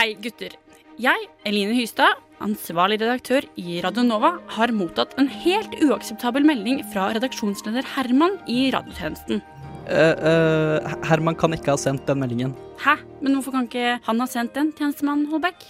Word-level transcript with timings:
Hei, 0.00 0.14
gutter. 0.16 0.54
Jeg, 0.96 1.26
Eline 1.44 1.74
Hystad, 1.76 2.22
ansvarlig 2.40 2.96
redaktør 3.02 3.44
i 3.60 3.82
Radio 3.84 4.00
Nova, 4.06 4.30
har 4.54 4.70
mottatt 4.72 5.10
en 5.20 5.26
helt 5.28 5.74
uakseptabel 5.84 6.46
melding 6.48 6.78
fra 6.88 7.10
redaksjonsleder 7.12 7.84
Herman 7.98 8.38
i 8.48 8.70
radiotjenesten. 8.72 9.42
Uh, 9.90 10.22
uh, 10.24 10.94
Herman 11.04 11.36
kan 11.36 11.52
ikke 11.52 11.74
ha 11.74 11.82
sendt 11.82 12.08
den 12.08 12.22
meldingen. 12.22 12.54
Hæ? 12.80 12.94
Men 13.20 13.36
hvorfor 13.36 13.58
kan 13.58 13.68
ikke 13.68 13.98
han 14.06 14.24
ha 14.24 14.28
sendt 14.38 14.56
den, 14.56 14.70
tjenestemann 14.78 15.26
Holbæk? 15.34 15.68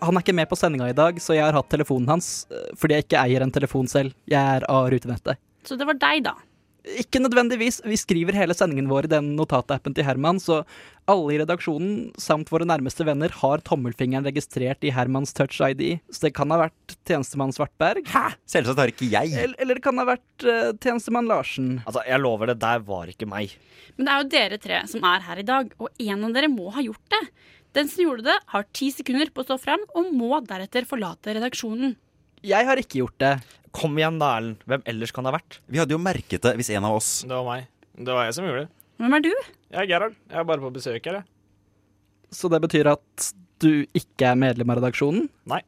Han 0.00 0.18
er 0.18 0.26
ikke 0.26 0.34
med 0.34 0.50
på 0.50 0.58
sendinga 0.58 0.90
i 0.90 0.98
dag, 1.04 1.22
så 1.22 1.38
jeg 1.38 1.46
har 1.46 1.54
hatt 1.54 1.70
telefonen 1.70 2.10
hans 2.10 2.32
eh, 2.50 2.72
fordi 2.74 2.98
jeg 2.98 3.06
ikke 3.06 3.22
eier 3.22 3.46
en 3.46 3.54
telefon 3.54 3.86
selv. 3.86 4.18
Jeg 4.26 4.42
er 4.42 4.66
av 4.66 4.90
rutenettet. 4.90 5.38
Så 5.62 5.78
det 5.78 5.86
var 5.86 6.02
deg, 6.02 6.26
da. 6.26 6.34
Ikke 7.00 7.20
nødvendigvis. 7.22 7.78
Vi 7.88 7.96
skriver 7.96 8.36
hele 8.36 8.54
sendingen 8.56 8.90
vår 8.90 9.06
i 9.08 9.12
den 9.14 9.30
notatappen 9.38 9.94
til 9.96 10.04
Herman, 10.04 10.36
så 10.42 10.60
alle 11.08 11.32
i 11.32 11.38
redaksjonen, 11.40 12.10
samt 12.20 12.50
våre 12.52 12.66
nærmeste 12.68 13.06
venner, 13.08 13.32
har 13.40 13.62
tommelfingeren 13.64 14.26
registrert 14.28 14.84
i 14.84 14.92
Hermans 14.92 15.32
Touch 15.36 15.62
ID. 15.64 15.98
Så 16.12 16.26
det 16.26 16.34
kan 16.36 16.52
ha 16.52 16.60
vært 16.66 16.96
tjenestemann 17.08 17.54
Svartberg. 17.56 18.04
Hæ? 18.12 18.34
Selvsagt 18.48 18.82
har 18.82 18.92
ikke 18.92 19.08
jeg. 19.08 19.32
Eller, 19.32 19.56
eller 19.60 19.80
det 19.80 19.84
kan 19.84 20.00
ha 20.00 20.06
vært 20.12 20.46
uh, 20.48 20.70
tjenestemann 20.76 21.28
Larsen. 21.30 21.78
Altså, 21.86 22.04
jeg 22.08 22.20
lover 22.20 22.52
det, 22.52 22.60
der 22.64 22.84
var 22.84 23.08
ikke 23.12 23.28
meg. 23.32 23.56
Men 23.96 24.06
det 24.06 24.14
er 24.14 24.22
jo 24.22 24.30
dere 24.36 24.62
tre 24.68 24.84
som 24.90 25.08
er 25.08 25.24
her 25.24 25.40
i 25.40 25.48
dag, 25.48 25.72
og 25.80 26.04
en 26.04 26.28
av 26.28 26.36
dere 26.36 26.52
må 26.52 26.68
ha 26.74 26.84
gjort 26.84 27.16
det. 27.16 27.24
Den 27.74 27.88
som 27.90 28.04
gjorde 28.04 28.28
det, 28.28 28.36
har 28.52 28.68
ti 28.76 28.92
sekunder 28.94 29.32
på 29.34 29.42
å 29.42 29.48
stå 29.48 29.58
fram, 29.58 29.82
og 29.96 30.12
må 30.14 30.36
deretter 30.46 30.86
forlate 30.88 31.34
redaksjonen. 31.34 31.96
Jeg 32.44 32.66
har 32.68 32.80
ikke 32.80 33.00
gjort 33.00 33.16
det. 33.22 33.34
Kom 33.74 33.96
igjen 33.98 34.18
da, 34.20 34.34
Erlend. 34.38 34.60
Hvem 34.68 34.82
ellers 34.90 35.12
kan 35.14 35.24
det 35.24 35.32
ha 35.32 35.38
vært? 35.38 35.56
Vi 35.66 35.80
hadde 35.80 35.94
jo 35.96 36.00
merket 36.02 36.44
det 36.44 36.52
hvis 36.58 36.70
en 36.76 36.84
av 36.86 36.98
oss 36.98 37.12
Det 37.24 37.32
var 37.32 37.46
meg. 37.48 37.70
Det 37.94 38.14
var 38.14 38.26
jeg 38.28 38.36
som 38.36 38.46
gjorde 38.46 38.66
det. 38.66 38.70
Hvem 39.00 39.16
er 39.16 39.24
du? 39.24 39.30
Jeg 39.74 39.80
er 39.80 39.88
Gerhard. 39.90 40.18
Jeg 40.30 40.40
er 40.42 40.46
bare 40.50 40.62
på 40.62 40.72
besøk 40.74 41.08
her, 41.08 41.20
jeg. 41.22 41.26
Så 42.34 42.50
det 42.52 42.60
betyr 42.62 42.90
at 42.92 43.30
du 43.62 43.86
ikke 43.96 44.28
er 44.28 44.38
medlem 44.38 44.70
av 44.74 44.80
redaksjonen? 44.80 45.28
Nei. 45.50 45.62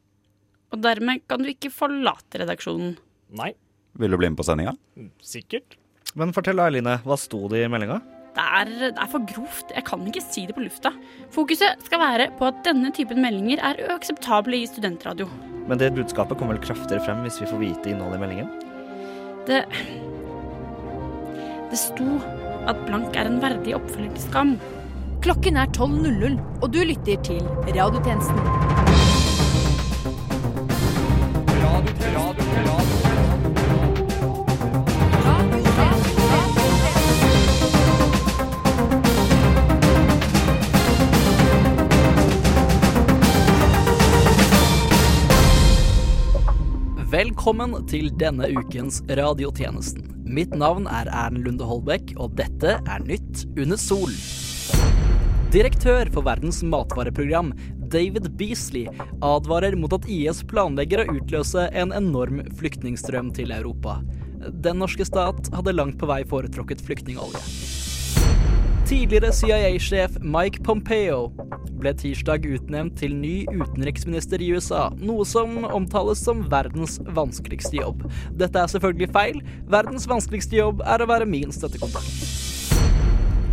Og 0.75 0.83
dermed 0.83 1.25
kan 1.31 1.43
du 1.43 1.49
ikke 1.51 1.73
forlate 1.73 2.43
redaksjonen. 2.43 2.95
Nei. 3.41 3.53
Vil 3.97 4.13
du 4.13 4.19
bli 4.21 4.29
med 4.31 4.39
på 4.39 4.47
sendinga? 4.47 4.77
Sikkert. 5.25 5.79
Men 6.19 6.35
fortell 6.37 6.61
Eiline. 6.63 6.99
Hva 7.07 7.17
sto 7.21 7.47
det 7.53 7.65
i 7.65 7.73
meldinga? 7.73 8.03
Det 8.37 8.45
er, 8.61 8.73
det 8.93 8.95
er 9.01 9.09
for 9.11 9.25
grovt. 9.33 9.73
Jeg 9.73 9.87
kan 9.89 10.05
ikke 10.07 10.23
si 10.29 10.45
det 10.47 10.55
på 10.59 10.67
lufta. 10.67 10.93
Fokuset 11.33 11.81
skal 11.89 12.03
være 12.05 12.31
på 12.37 12.51
at 12.51 12.61
denne 12.69 12.93
typen 12.95 13.23
meldinger 13.25 13.63
er 13.65 13.87
uakseptable 13.89 14.61
i 14.61 14.69
studentradio. 14.69 15.31
Men 15.67 15.83
det 15.83 15.95
budskapet 15.97 16.39
kommer 16.39 16.56
vel 16.56 16.64
kraftigere 16.64 17.03
frem 17.05 17.25
hvis 17.27 17.41
vi 17.42 17.50
får 17.50 17.62
vite 17.62 17.92
innholdet 17.92 18.20
i 18.20 18.25
meldingen? 18.25 18.50
Det 19.48 19.64
Det 21.70 21.78
sto 21.81 22.17
at 22.70 22.78
blank 22.86 23.14
er 23.19 23.28
en 23.28 23.42
verdig 23.42 23.75
oppfølgingsskam. 23.77 24.56
Skam. 24.56 24.77
Klokken 25.27 25.56
er 25.56 25.67
12.00, 25.67 26.39
og 26.62 26.70
du 26.70 26.78
lytter 26.87 27.22
til 27.27 27.42
Radiotjenesten. 27.67 28.86
Velkommen 47.47 47.85
til 47.87 48.09
denne 48.19 48.49
ukens 48.59 48.97
radiotjenesten. 49.07 50.09
Mitt 50.27 50.51
navn 50.59 50.89
er 50.91 51.07
Erlend 51.07 51.45
Lunde 51.47 51.69
Holbæk, 51.69 52.17
og 52.19 52.33
dette 52.35 52.73
er 52.75 53.05
Nytt 53.07 53.45
under 53.55 53.79
sol. 53.79 54.11
Direktør 55.55 56.11
for 56.11 56.27
Verdens 56.27 56.59
matvareprogram, 56.67 57.53
David 57.87 58.33
Beasley, 58.35 58.91
advarer 59.23 59.79
mot 59.79 59.95
at 59.95 60.11
IS 60.11 60.43
planlegger 60.51 61.05
å 61.05 61.21
utløse 61.21 61.69
en 61.71 61.95
enorm 61.95 62.43
flyktningstrøm 62.59 63.31
til 63.39 63.55
Europa. 63.55 64.01
Den 64.51 64.83
norske 64.83 65.06
stat 65.06 65.47
hadde 65.55 65.79
langt 65.79 66.03
på 66.03 66.11
vei 66.11 66.25
foretrukket 66.27 66.83
flyktningolje. 66.83 67.47
Tidligere 68.87 69.33
CIA-sjef 69.33 70.21
Mike 70.23 70.63
Pompeo 70.63 71.33
ble 71.81 71.91
tirsdag 71.99 72.45
utnevnt 72.47 72.95
til 73.01 73.17
ny 73.19 73.41
utenriksminister 73.51 74.39
i 74.39 74.53
USA, 74.55 74.85
noe 75.01 75.25
som 75.27 75.65
omtales 75.75 76.21
som 76.23 76.45
verdens 76.53 77.01
vanskeligste 77.17 77.81
jobb. 77.81 78.05
Dette 78.39 78.61
er 78.63 78.71
selvfølgelig 78.71 79.09
feil. 79.17 79.41
Verdens 79.75 80.07
vanskeligste 80.07 80.61
jobb 80.61 80.85
er 80.87 81.03
å 81.03 81.09
være 81.11 81.27
min 81.27 81.51
støttekontakt. 81.51 82.07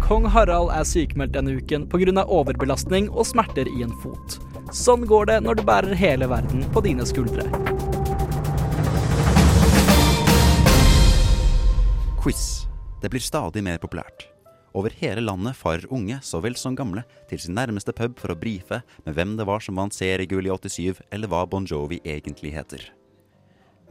Kong 0.05 0.27
Harald 0.29 0.69
er 0.75 0.85
sykemeldt 0.85 1.33
denne 1.33 1.55
uken 1.57 1.87
pga. 1.89 2.27
overbelastning 2.27 3.09
og 3.09 3.25
smerter 3.25 3.65
i 3.65 3.81
en 3.81 3.95
fot. 4.03 4.37
Sånn 4.69 5.07
går 5.09 5.31
det 5.31 5.39
når 5.47 5.57
du 5.57 5.63
bærer 5.65 5.97
hele 5.97 6.29
verden 6.29 6.61
på 6.69 6.85
dine 6.85 7.09
skuldre. 7.09 7.49
Quiz. 12.21 12.67
Det 13.01 13.09
blir 13.09 13.19
stadig 13.19 13.63
mer 13.65 13.81
populært. 13.81 14.32
Over 14.73 14.93
hele 14.97 15.21
landet 15.21 15.57
farer 15.59 15.85
unge 15.93 16.17
så 16.25 16.41
vel 16.41 16.55
som 16.57 16.75
gamle 16.75 17.03
til 17.29 17.39
sin 17.41 17.53
nærmeste 17.53 17.93
pub 17.93 18.17
for 18.17 18.33
å 18.33 18.37
brife 18.39 18.81
med 19.05 19.13
hvem 19.13 19.35
det 19.37 19.45
var 19.45 19.61
som 19.61 19.77
vant 19.77 19.93
seriegull 19.93 20.49
i 20.49 20.53
87, 20.53 21.03
eller 21.13 21.29
hva 21.29 21.45
Bon 21.49 21.65
Jovi 21.69 22.01
egentlig 22.01 22.55
heter. 22.55 22.89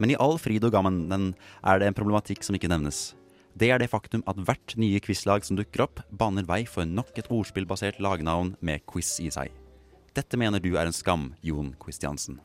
Men 0.01 0.11
i 0.11 0.19
all 0.19 0.35
fryd 0.41 0.65
og 0.67 0.73
gammen 0.75 1.33
er 1.63 1.79
det 1.79 1.87
en 1.87 1.95
problematikk 1.95 2.43
som 2.43 2.57
ikke 2.57 2.71
nevnes. 2.71 3.13
Det 3.55 3.69
er 3.69 3.79
det 3.79 3.91
faktum 3.91 4.23
at 4.27 4.39
hvert 4.41 4.73
nye 4.81 4.99
quizlag 5.03 5.45
som 5.45 5.55
dukker 5.55 5.85
opp, 5.85 6.01
baner 6.09 6.43
vei 6.49 6.63
for 6.65 6.89
nok 6.89 7.13
et 7.21 7.29
ordspillbasert 7.31 8.01
lagnavn 8.01 8.55
med 8.65 8.83
quiz 8.89 9.19
i 9.21 9.29
seg. 9.31 9.53
Dette 10.17 10.37
mener 10.37 10.59
du 10.59 10.73
er 10.73 10.89
en 10.89 10.95
skam, 10.95 11.31
Jon 11.45 11.71
Christiansen. 11.81 12.41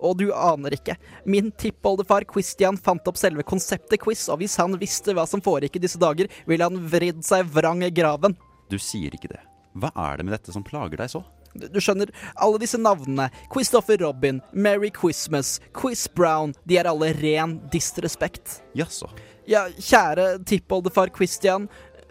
Og 0.00 0.18
du 0.20 0.26
aner 0.34 0.76
ikke. 0.76 0.96
Min 1.24 1.50
tippoldefar 1.56 2.26
Christian 2.32 2.76
fant 2.76 3.06
opp 3.08 3.20
selve 3.20 3.44
konseptet 3.46 4.02
quiz, 4.02 4.26
og 4.28 4.42
hvis 4.42 4.58
han 4.60 4.76
visste 4.80 5.14
hva 5.16 5.24
som 5.28 5.42
foregikk 5.44 5.78
i 5.78 5.84
disse 5.86 6.00
dager, 6.00 6.28
ville 6.46 6.68
han 6.68 6.82
vridd 6.90 7.24
seg 7.26 7.48
vrang 7.52 7.84
i 7.86 7.92
graven. 7.94 8.36
Du 8.70 8.78
sier 8.82 9.14
ikke 9.14 9.32
det. 9.32 9.40
Hva 9.76 9.92
er 10.08 10.18
det 10.18 10.26
med 10.26 10.36
dette 10.36 10.52
som 10.54 10.64
plager 10.64 11.00
deg 11.00 11.12
så? 11.12 11.22
Du 11.56 11.68
du 11.72 11.78
skjønner, 11.80 12.10
alle 12.36 12.60
disse 12.60 12.76
navnene, 12.80 13.30
Christopher 13.52 13.96
Robin, 14.02 14.42
Merry 14.52 14.90
Christmas, 14.92 15.56
Quiz 15.76 16.04
Brown, 16.12 16.52
de 16.68 16.76
er 16.76 16.88
alle 16.90 17.14
ren 17.16 17.56
disrespekt. 17.72 18.60
Jaså. 18.76 19.08
Ja, 19.48 19.66
kjære 19.72 20.42
tippoldefar 20.44 21.12
Christian, 21.16 21.70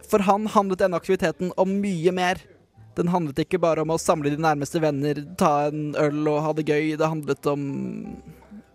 for 0.10 0.24
han 0.26 0.48
handlet 0.54 0.82
denne 0.82 0.98
aktiviteten 0.98 1.54
om 1.62 1.78
mye 1.82 2.14
mer. 2.16 2.42
Den 2.96 3.12
handlet 3.12 3.42
ikke 3.44 3.60
bare 3.62 3.84
om 3.84 3.92
å 3.94 4.00
samle 4.02 4.32
de 4.32 4.40
nærmeste 4.42 4.80
venner, 4.84 5.20
ta 5.40 5.68
en 5.70 5.94
øl 6.00 6.22
og 6.32 6.42
ha 6.46 6.54
det 6.58 6.68
gøy. 6.70 6.94
Det 7.00 7.10
handlet 7.12 7.50
om 7.52 7.66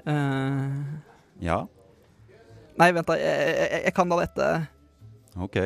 uh... 0.07 0.81
Ja, 1.41 1.63
Nei, 2.81 2.91
vent, 2.97 3.09
da. 3.09 3.17
Jeg, 3.21 3.49
jeg, 3.53 3.81
jeg 3.85 3.93
kan 3.97 4.09
da 4.09 4.17
dette. 4.23 4.45
ok. 5.37 5.57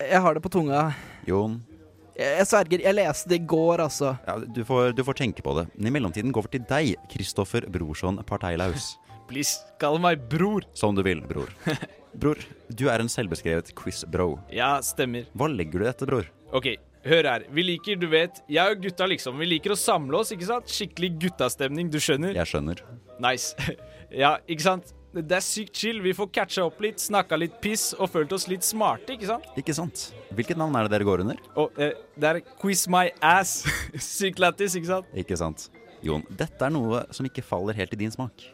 Jeg 0.00 0.20
har 0.24 0.32
det 0.36 0.40
på 0.40 0.48
tunga. 0.48 0.94
Jon, 1.28 1.58
Jeg, 2.16 2.38
jeg 2.38 2.46
sverger, 2.48 2.82
jeg 2.86 2.96
leste 2.96 3.28
det 3.28 3.40
i 3.42 3.46
går, 3.50 3.82
altså. 3.84 4.14
ja, 4.26 4.36
du, 4.40 4.62
får, 4.64 4.94
du 4.96 5.02
får 5.04 5.18
tenke 5.18 5.44
på 5.44 5.52
det. 5.58 5.66
Men 5.74 5.90
I 5.90 5.92
mellomtiden 5.98 6.32
går 6.32 6.46
vi 6.46 6.54
til 6.54 6.64
deg, 6.70 6.94
Kristoffer 7.12 7.66
Brorson 7.68 8.22
Parteilaus. 8.24 8.94
Please, 9.30 9.62
kall 9.78 10.00
meg 10.02 10.24
bror. 10.26 10.64
Som 10.74 10.96
du 10.98 11.04
vil, 11.06 11.22
bror. 11.22 11.50
Bror, 12.20 12.40
du 12.66 12.88
er 12.90 12.98
en 12.98 13.06
selvbeskrevet 13.06 13.68
quiz-bro. 13.78 14.32
Ja, 14.50 14.80
stemmer. 14.82 15.28
Hva 15.38 15.46
legger 15.46 15.78
du 15.78 15.84
i 15.84 15.86
dette, 15.86 16.08
bror? 16.10 16.26
OK, 16.58 16.72
hør 17.06 17.28
her. 17.30 17.44
Vi 17.54 17.62
liker, 17.62 18.00
du 18.00 18.08
vet 18.10 18.40
Jeg 18.50 18.74
og 18.74 18.82
gutta, 18.82 19.06
liksom. 19.12 19.38
Vi 19.38 19.46
liker 19.46 19.76
å 19.76 19.78
samle 19.78 20.18
oss, 20.18 20.32
ikke 20.34 20.48
sant? 20.48 20.66
Skikkelig 20.74 21.12
guttastemning, 21.22 21.92
du 21.92 22.00
skjønner? 22.02 22.34
Jeg 22.34 22.50
skjønner. 22.50 22.82
Nice. 23.22 23.54
ja, 24.24 24.34
ikke 24.50 24.66
sant? 24.66 24.90
Det 25.14 25.38
er 25.38 25.46
sykt 25.46 25.78
chill. 25.78 26.02
Vi 26.02 26.18
får 26.18 26.32
catcha 26.34 26.66
opp 26.66 26.82
litt, 26.82 26.98
snakka 26.98 27.38
litt 27.38 27.62
piss 27.62 27.92
og 27.94 28.10
følt 28.10 28.34
oss 28.34 28.50
litt 28.50 28.66
smarte, 28.66 29.14
ikke 29.14 29.30
sant? 29.30 29.46
Ikke 29.62 29.78
sant? 29.78 30.08
Hvilket 30.34 30.58
navn 30.58 30.74
er 30.74 30.90
det 30.90 30.96
dere 30.98 31.06
går 31.06 31.22
under? 31.28 31.38
Oh, 31.54 31.70
eh, 31.78 31.94
det 32.18 32.34
er 32.34 32.42
quiz 32.58 32.88
my 32.90 33.06
ass. 33.22 33.60
Sykt 34.18 34.42
lættis, 34.42 34.74
ikke 34.74 34.96
sant? 34.96 35.14
Ikke 35.14 35.38
sant? 35.38 35.70
Jon, 36.02 36.26
dette 36.34 36.66
er 36.66 36.74
noe 36.74 37.06
som 37.14 37.26
ikke 37.30 37.46
faller 37.46 37.78
helt 37.78 37.94
i 37.94 38.02
din 38.02 38.10
smak. 38.10 38.50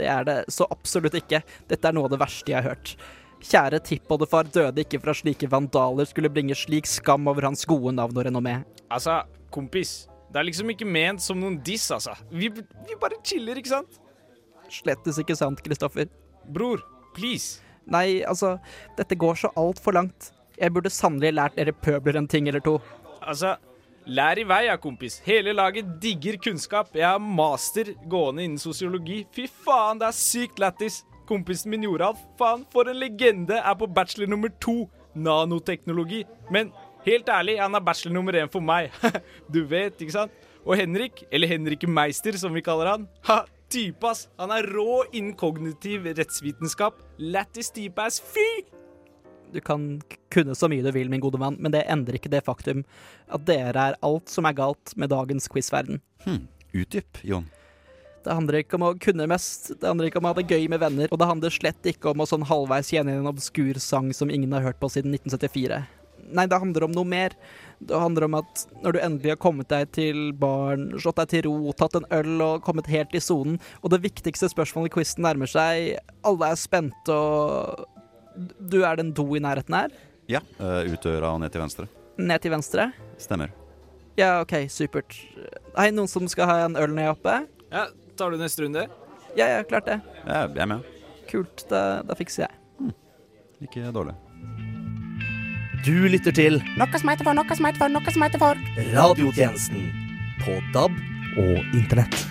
Det 0.00 0.08
er 0.08 0.26
det 0.26 0.36
så 0.52 0.66
absolutt 0.72 1.18
ikke. 1.20 1.42
Dette 1.70 1.88
er 1.88 1.96
noe 1.96 2.08
av 2.08 2.14
det 2.14 2.20
verste 2.22 2.52
jeg 2.52 2.60
har 2.60 2.72
hørt. 2.72 2.94
Kjære 3.40 3.80
tippoldefar 3.84 4.48
døde 4.52 4.82
ikke 4.84 5.00
for 5.00 5.12
at 5.12 5.20
slike 5.22 5.48
vandaler 5.48 6.08
skulle 6.08 6.32
bringe 6.32 6.56
slik 6.56 6.88
skam 6.88 7.28
over 7.30 7.48
hans 7.48 7.64
gode 7.68 7.94
navn 7.96 8.16
og 8.16 8.26
renommé. 8.28 8.58
Altså, 8.92 9.22
kompis. 9.52 10.10
Det 10.30 10.40
er 10.40 10.46
liksom 10.46 10.70
ikke 10.72 10.86
ment 10.86 11.22
som 11.24 11.40
noen 11.40 11.56
diss, 11.64 11.88
altså. 11.94 12.12
Vi, 12.30 12.50
vi 12.52 12.98
bare 13.00 13.18
chiller, 13.26 13.58
ikke 13.58 13.72
sant? 13.72 13.96
Slettes 14.70 15.18
ikke 15.18 15.34
sant, 15.38 15.62
Kristoffer? 15.64 16.10
Bror, 16.52 16.84
please. 17.16 17.64
Nei, 17.90 18.20
altså, 18.28 18.58
dette 18.98 19.18
går 19.18 19.40
så 19.40 19.50
altfor 19.58 19.96
langt. 19.96 20.30
Jeg 20.60 20.74
burde 20.76 20.92
sannelig 20.92 21.32
lært 21.34 21.56
dere 21.56 21.74
pøbler 21.74 22.20
en 22.20 22.28
ting 22.30 22.46
eller 22.48 22.62
to. 22.62 22.76
Altså, 23.20 23.56
lær 24.10 24.40
i 24.42 24.44
vei, 24.48 24.64
ja, 24.66 24.76
kompis. 24.80 25.20
Hele 25.26 25.54
laget 25.54 25.88
digger 26.02 26.38
kunnskap. 26.42 26.92
Jeg 26.96 27.06
har 27.06 27.22
master 27.22 27.94
gående 28.10 28.44
innen 28.44 28.60
sosiologi. 28.60 29.22
Fy 29.34 29.46
faen, 29.64 30.00
det 30.02 30.10
er 30.10 30.18
sykt 30.18 30.62
lættis. 30.62 31.02
Kompisen 31.30 31.70
min 31.70 31.86
Joralf, 31.86 32.18
faen, 32.38 32.66
for 32.72 32.90
en 32.90 32.98
legende, 32.98 33.60
er 33.62 33.76
på 33.78 33.86
bachelor 33.86 34.30
nummer 34.32 34.50
to, 34.62 34.82
nanoteknologi. 35.14 36.24
Men 36.50 36.72
Helt 37.06 37.28
ærlig, 37.32 37.56
han 37.60 37.74
er 37.74 37.80
bachelor 37.80 38.12
nummer 38.14 38.36
én 38.36 38.50
for 38.52 38.60
meg. 38.60 38.90
du 39.54 39.62
vet, 39.68 39.96
ikke 40.00 40.12
sant? 40.12 40.34
Og 40.66 40.76
Henrik, 40.76 41.24
eller 41.32 41.48
Henrik 41.48 41.86
Meister 41.88 42.36
som 42.36 42.52
vi 42.52 42.60
kaller 42.64 42.92
han, 42.92 43.06
ha, 43.28 43.38
type 43.72 44.04
ass. 44.04 44.26
Han 44.40 44.52
er 44.52 44.68
rå 44.68 45.04
innen 45.08 45.32
kognitiv 45.38 46.10
rettsvitenskap. 46.18 47.00
Lættis 47.16 47.72
type 47.72 48.04
ass, 48.04 48.20
fy! 48.20 48.79
Du 49.52 49.60
kan 49.64 50.00
kunne 50.32 50.54
så 50.54 50.68
mye 50.70 50.84
du 50.84 50.90
vil, 50.94 51.10
min 51.10 51.22
gode 51.22 51.40
mann, 51.42 51.58
men 51.58 51.74
det 51.74 51.86
endrer 51.90 52.18
ikke 52.18 52.32
det 52.32 52.44
faktum 52.46 52.84
at 53.30 53.46
dere 53.48 53.90
er 53.90 53.98
alt 54.06 54.30
som 54.30 54.46
er 54.46 54.56
galt 54.58 54.94
med 54.96 55.12
dagens 55.12 55.48
quizverden. 55.50 56.02
Hm. 56.26 56.44
Utdyp, 56.70 57.24
Jon. 57.26 57.48
Det 58.24 58.34
handler 58.36 58.60
ikke 58.60 58.76
om 58.76 58.84
å 58.84 58.96
kunne 59.00 59.28
mest, 59.30 59.70
det 59.80 59.88
handler 59.88 60.10
ikke 60.10 60.20
om 60.20 60.28
å 60.28 60.34
ha 60.34 60.36
det 60.36 60.50
gøy 60.50 60.66
med 60.68 60.82
venner, 60.82 61.08
og 61.08 61.20
det 61.20 61.28
handler 61.30 61.54
slett 61.54 61.88
ikke 61.88 62.12
om 62.12 62.20
å 62.20 62.28
sånn 62.28 62.44
halvveis 62.50 62.92
igjen 62.92 63.08
en 63.08 63.30
obskur 63.30 63.80
sang 63.80 64.10
som 64.16 64.32
ingen 64.32 64.52
har 64.52 64.66
hørt 64.66 64.80
på 64.82 64.90
siden 64.92 65.14
1974. 65.16 65.80
Nei, 66.30 66.44
det 66.46 66.58
handler 66.60 66.84
om 66.86 66.92
noe 66.94 67.08
mer. 67.08 67.32
Det 67.80 67.96
handler 67.96 68.26
om 68.26 68.36
at 68.38 68.64
når 68.84 68.94
du 68.94 68.98
endelig 69.00 69.32
har 69.32 69.40
kommet 69.40 69.70
deg 69.72 69.88
til 69.96 70.18
baren, 70.36 70.90
slått 71.00 71.18
deg 71.22 71.30
til 71.32 71.46
ro, 71.48 71.72
tatt 71.72 71.96
en 71.96 72.06
øl 72.12 72.44
og 72.44 72.66
kommet 72.66 72.90
helt 72.92 73.16
i 73.16 73.22
sonen, 73.24 73.56
og 73.80 73.94
det 73.94 74.02
viktigste 74.04 74.50
spørsmålet 74.52 74.92
i 74.92 74.94
quizen 74.98 75.24
nærmer 75.24 75.50
seg, 75.50 75.96
alle 76.28 76.52
er 76.52 76.60
spente 76.60 77.16
og 77.16 77.88
Du 78.40 78.80
er 78.86 79.00
den 79.00 79.12
do 79.16 79.26
i 79.36 79.42
nærheten 79.42 79.76
her? 79.76 79.94
Ja, 80.30 80.40
uh, 80.60 80.84
ut 80.86 81.02
døra 81.04 81.34
og 81.34 81.40
ned 81.42 81.52
til 81.52 81.62
venstre. 81.62 81.88
Ned 82.20 82.42
til 82.44 82.54
venstre? 82.54 82.90
Stemmer. 83.20 83.52
Ja, 84.18 84.40
OK, 84.42 84.54
supert. 84.72 85.16
Hei, 85.76 85.90
noen 85.94 86.10
som 86.10 86.26
skal 86.30 86.48
ha 86.50 86.56
en 86.66 86.78
øl 86.80 86.94
ned 86.94 87.12
oppe? 87.12 87.40
Ja, 87.72 87.86
tar 88.18 88.32
du 88.32 88.40
neste 88.40 88.64
runde? 88.64 88.86
Ja, 89.38 89.46
ja, 89.46 89.60
klart 89.66 89.86
det. 89.88 90.00
Ja, 90.24 90.46
jeg 90.48 90.64
er 90.64 90.72
med. 90.72 90.88
Kult, 91.30 91.64
da, 91.70 92.02
da 92.06 92.16
fikser 92.18 92.48
jeg. 92.48 92.92
Ikke 93.60 93.92
dårlig. 93.94 94.16
Du 95.84 95.94
lytter 96.12 96.34
til 96.36 96.58
Noe 96.76 97.00
som 97.00 97.08
heter 97.08 97.24
for, 97.24 97.36
noe 97.36 97.56
som 97.56 97.68
heter 97.68 97.80
for, 97.80 97.92
noe 97.92 98.12
som 98.12 98.26
heter 98.26 98.42
for. 98.42 98.66
Radiotjenesten 98.92 99.88
på 100.42 100.58
DAB 100.74 101.00
og 101.40 101.76
Internett. 101.76 102.29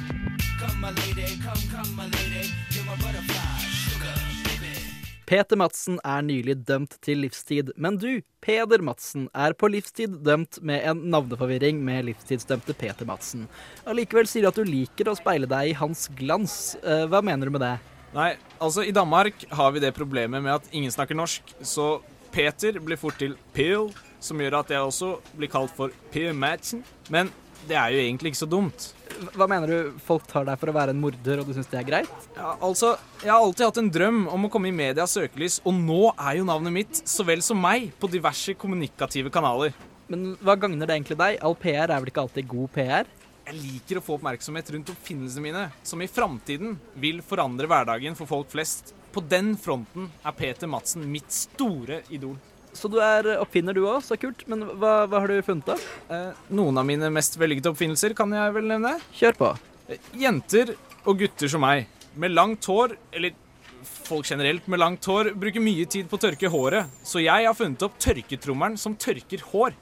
Peter 5.30 5.60
Madsen 5.62 6.00
er 6.02 6.24
nylig 6.26 6.56
dømt 6.66 6.96
til 7.06 7.20
livstid, 7.22 7.68
men 7.78 8.00
du, 8.02 8.24
Peder 8.42 8.82
Madsen, 8.82 9.28
er 9.38 9.54
på 9.54 9.68
livstid 9.70 10.16
dømt 10.26 10.58
med 10.66 10.82
en 10.90 11.04
navneforvirring 11.14 11.84
med 11.86 12.08
livstidsdømte 12.08 12.74
Peter 12.74 13.06
Madsen. 13.06 13.44
Allikevel 13.86 14.26
sier 14.26 14.48
du 14.48 14.50
at 14.50 14.58
du 14.58 14.66
liker 14.66 15.12
å 15.12 15.14
speile 15.20 15.46
deg 15.52 15.70
i 15.70 15.78
hans 15.78 16.08
glans. 16.18 16.56
Eh, 16.82 17.06
hva 17.06 17.22
mener 17.22 17.46
du 17.46 17.54
med 17.54 17.62
det? 17.62 17.76
Nei, 18.16 18.32
altså 18.58 18.82
i 18.82 18.96
Danmark 18.96 19.46
har 19.54 19.76
vi 19.76 19.84
det 19.86 19.94
problemet 19.94 20.42
med 20.42 20.56
at 20.56 20.74
ingen 20.74 20.90
snakker 20.98 21.20
norsk, 21.20 21.54
så 21.62 22.00
Peter 22.34 22.82
blir 22.82 22.98
fort 22.98 23.22
til 23.22 23.38
Pil, 23.54 23.92
som 24.18 24.42
gjør 24.42 24.64
at 24.64 24.74
jeg 24.74 24.82
også 24.82 25.12
blir 25.38 25.54
kalt 25.54 25.78
for 25.78 25.94
P. 26.10 26.32
Madsen. 26.34 26.82
Men 27.14 27.30
det 27.70 27.78
er 27.78 27.94
jo 27.94 28.02
egentlig 28.02 28.34
ikke 28.34 28.48
så 28.48 28.50
dumt. 28.50 28.96
Hva 29.36 29.48
mener 29.52 29.68
du, 29.72 30.00
folk 30.06 30.24
tar 30.30 30.46
deg 30.48 30.60
for 30.62 30.72
å 30.72 30.76
være 30.76 30.94
en 30.96 31.02
morder, 31.02 31.42
og 31.42 31.50
du 31.50 31.56
syns 31.56 31.68
det 31.72 31.80
er 31.82 31.88
greit? 31.88 32.28
Ja, 32.38 32.54
altså, 32.64 32.94
jeg 33.20 33.32
har 33.34 33.44
alltid 33.44 33.66
hatt 33.68 33.80
en 33.82 33.92
drøm 33.92 34.20
om 34.32 34.48
å 34.48 34.52
komme 34.54 34.70
i 34.72 34.76
medias 34.76 35.16
søkelys, 35.18 35.60
og 35.68 35.76
nå 35.76 36.02
er 36.14 36.40
jo 36.40 36.48
navnet 36.48 36.76
mitt, 36.76 37.02
så 37.04 37.26
vel 37.28 37.44
som 37.46 37.60
meg, 37.60 37.90
på 38.00 38.12
diverse 38.12 38.56
kommunikative 38.60 39.32
kanaler. 39.34 39.76
Men 40.10 40.32
hva 40.42 40.56
gagner 40.58 40.88
det 40.88 40.96
egentlig 40.96 41.20
deg? 41.20 41.40
All 41.46 41.58
PR 41.60 41.92
er 41.92 42.00
vel 42.00 42.14
ikke 42.14 42.24
alltid 42.24 42.48
god 42.50 42.72
PR? 42.78 43.10
Jeg 43.50 43.58
liker 43.58 44.00
å 44.00 44.06
få 44.06 44.16
oppmerksomhet 44.20 44.72
rundt 44.76 44.92
oppfinnelsene 44.94 45.44
mine, 45.44 45.66
som 45.84 46.02
i 46.02 46.10
framtiden 46.10 46.78
vil 47.02 47.24
forandre 47.26 47.70
hverdagen 47.70 48.18
for 48.18 48.30
folk 48.30 48.52
flest. 48.54 48.94
På 49.10 49.24
den 49.26 49.56
fronten 49.58 50.08
er 50.22 50.38
Peter 50.38 50.70
Madsen 50.70 51.08
mitt 51.10 51.34
store 51.34 52.04
idol. 52.14 52.38
Så 52.80 52.88
du 52.92 53.00
er 53.04 53.34
oppfinner 53.42 53.76
du 53.76 53.82
òg, 53.84 54.00
så 54.06 54.16
kult. 54.20 54.46
Men 54.48 54.64
hva, 54.80 55.04
hva 55.10 55.20
har 55.20 55.32
du 55.32 55.42
funnet 55.44 55.74
opp? 55.76 55.84
Eh, 56.16 56.32
noen 56.56 56.80
av 56.80 56.88
mine 56.88 57.12
mest 57.12 57.36
vellykkede 57.40 57.74
oppfinnelser 57.74 58.16
kan 58.16 58.32
jeg 58.36 58.56
vel 58.56 58.70
nevne. 58.72 58.96
Kjør 59.20 59.36
på. 59.40 59.52
Eh, 59.92 60.10
Jenter 60.22 60.72
og 61.04 61.20
gutter 61.20 61.52
som 61.52 61.64
meg, 61.66 61.90
med 62.20 62.32
langt 62.32 62.66
hår, 62.70 62.96
eller 63.16 63.36
folk 63.84 64.28
generelt 64.28 64.66
med 64.72 64.82
langt 64.82 65.06
hår, 65.08 65.34
bruker 65.40 65.64
mye 65.64 65.86
tid 65.92 66.10
på 66.10 66.18
å 66.18 66.24
tørke 66.24 66.52
håret, 66.52 66.90
så 67.06 67.22
jeg 67.24 67.48
har 67.48 67.56
funnet 67.58 67.84
opp 67.86 68.00
tørketrommelen 68.02 68.80
som 68.80 68.96
tørker 69.00 69.44
hår. 69.52 69.76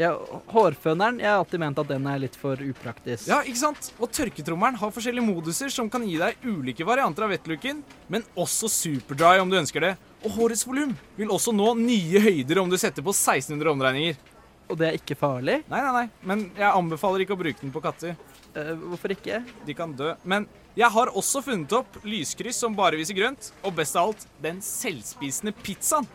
Ja, 0.00 0.14
hårføneren, 0.48 1.18
jeg 1.20 1.28
har 1.28 1.42
alltid 1.42 1.60
ment 1.60 1.78
at 1.82 1.88
den 1.90 2.06
er 2.08 2.20
litt 2.22 2.36
for 2.40 2.56
upraktisk. 2.64 3.26
Ja, 3.28 3.42
ikke 3.44 3.60
sant? 3.60 3.90
Og 4.00 4.08
tørketrommelen 4.16 4.78
har 4.80 4.92
forskjellige 4.94 5.26
moduser 5.26 5.68
som 5.72 5.90
kan 5.92 6.06
gi 6.08 6.14
deg 6.16 6.38
ulike 6.46 6.86
varianter 6.88 7.26
av 7.26 7.34
wettlooken, 7.34 7.82
men 8.08 8.24
også 8.32 8.70
superdry 8.72 9.42
om 9.42 9.50
du 9.52 9.58
ønsker 9.58 9.84
det. 9.84 9.90
Og 10.24 10.32
hårets 10.38 10.64
volum 10.64 10.94
vil 11.18 11.32
også 11.32 11.52
nå 11.52 11.74
nye 11.82 12.22
høyder 12.24 12.62
om 12.62 12.72
du 12.72 12.78
setter 12.80 13.04
på 13.04 13.12
1600 13.12 13.72
omdreininger. 13.74 14.16
Og 14.72 14.78
det 14.80 14.86
er 14.88 14.96
ikke 14.96 15.18
farlig? 15.20 15.58
Nei, 15.68 15.80
nei, 15.84 15.92
nei, 15.98 16.06
men 16.30 16.44
jeg 16.56 16.70
anbefaler 16.70 17.24
ikke 17.26 17.36
å 17.36 17.40
bruke 17.42 17.60
den 17.60 17.74
på 17.74 17.82
katter. 17.84 18.14
Uh, 18.54 18.70
hvorfor 18.92 19.12
ikke? 19.12 19.42
De 19.66 19.76
kan 19.76 19.92
dø. 19.98 20.14
Men 20.24 20.46
jeg 20.78 20.88
har 20.94 21.12
også 21.12 21.42
funnet 21.44 21.74
opp 21.76 21.98
lyskryss 22.06 22.62
som 22.64 22.78
bare 22.78 22.96
viser 22.96 23.18
grønt, 23.18 23.50
og 23.60 23.76
best 23.76 24.00
av 24.00 24.14
alt, 24.14 24.24
den 24.40 24.62
selvspisende 24.64 25.52
pizzaen. 25.60 26.08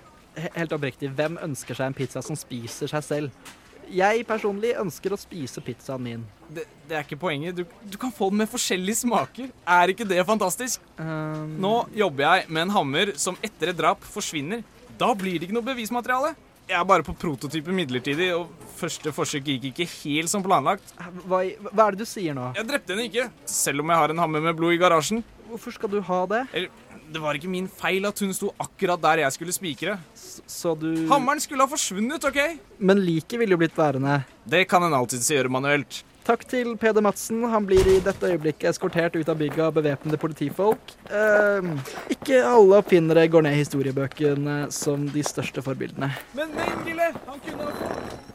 Helt 0.57 0.73
oppriktig, 0.73 1.11
hvem 1.13 1.37
ønsker 1.45 1.77
seg 1.77 1.91
en 1.91 1.97
pizza 2.01 2.25
som 2.25 2.39
spiser 2.39 2.89
seg 2.89 3.05
selv? 3.05 3.53
Jeg 3.91 4.25
personlig 4.27 4.73
ønsker 4.81 5.13
å 5.13 5.19
spise 5.19 5.61
pizzaen 5.63 6.03
min. 6.03 6.23
Det, 6.47 6.65
det 6.87 6.97
er 6.97 7.05
ikke 7.05 7.19
poenget. 7.21 7.57
Du, 7.57 7.63
du 7.65 7.97
kan 8.01 8.13
få 8.13 8.29
den 8.31 8.41
med 8.43 8.49
forskjellige 8.51 9.01
smaker. 9.03 9.51
Er 9.77 9.93
ikke 9.93 10.07
det 10.07 10.21
fantastisk? 10.27 10.81
Um, 10.97 11.57
Nå 11.61 11.75
jobber 11.97 12.25
jeg 12.27 12.49
med 12.49 12.67
en 12.67 12.75
hammer 12.75 13.13
som 13.21 13.37
etter 13.45 13.71
et 13.73 13.79
drap 13.79 14.03
forsvinner. 14.05 14.63
Da 14.99 15.11
blir 15.17 15.39
det 15.39 15.49
ikke 15.49 15.57
noe 15.57 15.67
bevismateriale. 15.67 16.35
Jeg 16.65 16.79
er 16.79 16.85
bare 16.89 17.05
på 17.05 17.13
prototypen 17.13 17.75
midlertidig, 17.77 18.31
og 18.33 18.49
første 18.79 19.11
forsøk 19.13 19.45
gikk 19.51 19.67
ikke 19.69 19.85
helt 19.99 20.31
som 20.31 20.41
planlagt. 20.45 20.95
hva, 21.29 21.43
hva 21.69 21.85
er 21.85 21.93
det 21.93 22.01
du 22.01 22.09
sier 22.09 22.33
nå? 22.33 22.47
Jeg 22.57 22.65
drepte 22.71 22.95
henne 22.95 23.05
ikke, 23.05 23.27
selv 23.45 23.83
om 23.83 23.93
jeg 23.93 24.01
har 24.01 24.13
en 24.13 24.21
hammer 24.23 24.41
med 24.47 24.57
blod 24.57 24.73
i 24.73 24.79
garasjen. 24.81 25.21
Hvorfor 25.51 25.75
skal 25.75 25.91
du 25.93 25.99
ha 26.07 26.23
det? 26.31 26.41
Eller, 26.57 26.84
det 27.11 27.21
var 27.21 27.37
ikke 27.37 27.51
min 27.51 27.67
feil 27.69 28.05
at 28.07 28.19
hun 28.23 28.33
sto 28.35 28.51
akkurat 28.61 29.01
der 29.01 29.23
jeg 29.25 29.35
skulle 29.35 29.53
spikre. 29.55 29.97
Så 30.15 30.73
du 30.79 30.89
Hammeren 31.11 31.41
skulle 31.43 31.63
ha 31.65 31.69
forsvunnet, 31.69 32.25
OK? 32.25 32.39
Men 32.79 33.03
liket 33.05 33.39
ville 33.39 33.55
jo 33.55 33.61
blitt 33.61 33.77
værende. 33.77 34.23
Det 34.45 34.65
kan 34.69 34.83
en 34.83 34.95
alltids 34.97 35.29
gjøre 35.31 35.51
manuelt. 35.51 36.03
Takk 36.25 36.41
til 36.49 36.71
Peder 36.81 37.03
Madsen. 37.05 37.43
Han 37.51 37.67
blir 37.69 37.85
i 37.85 37.99
dette 38.01 38.31
øyeblikket 38.31 38.71
eskortert 38.71 39.13
ut 39.13 39.29
av 39.29 39.37
bygget 39.37 39.61
av 39.67 39.75
bevæpnede 39.75 40.17
politifolk. 40.17 40.95
Eh, 41.05 41.67
ikke 42.15 42.39
alle 42.41 42.79
oppfinnere 42.81 43.27
går 43.29 43.45
ned 43.45 43.53
i 43.53 43.61
historiebøkene 43.61 44.55
som 44.73 45.05
de 45.13 45.21
største 45.25 45.61
forbildene. 45.65 46.09
Men 46.33 46.55
Mengele, 46.57 47.11
han 47.27 47.43
kunne 47.45 47.69
ha 47.69 48.33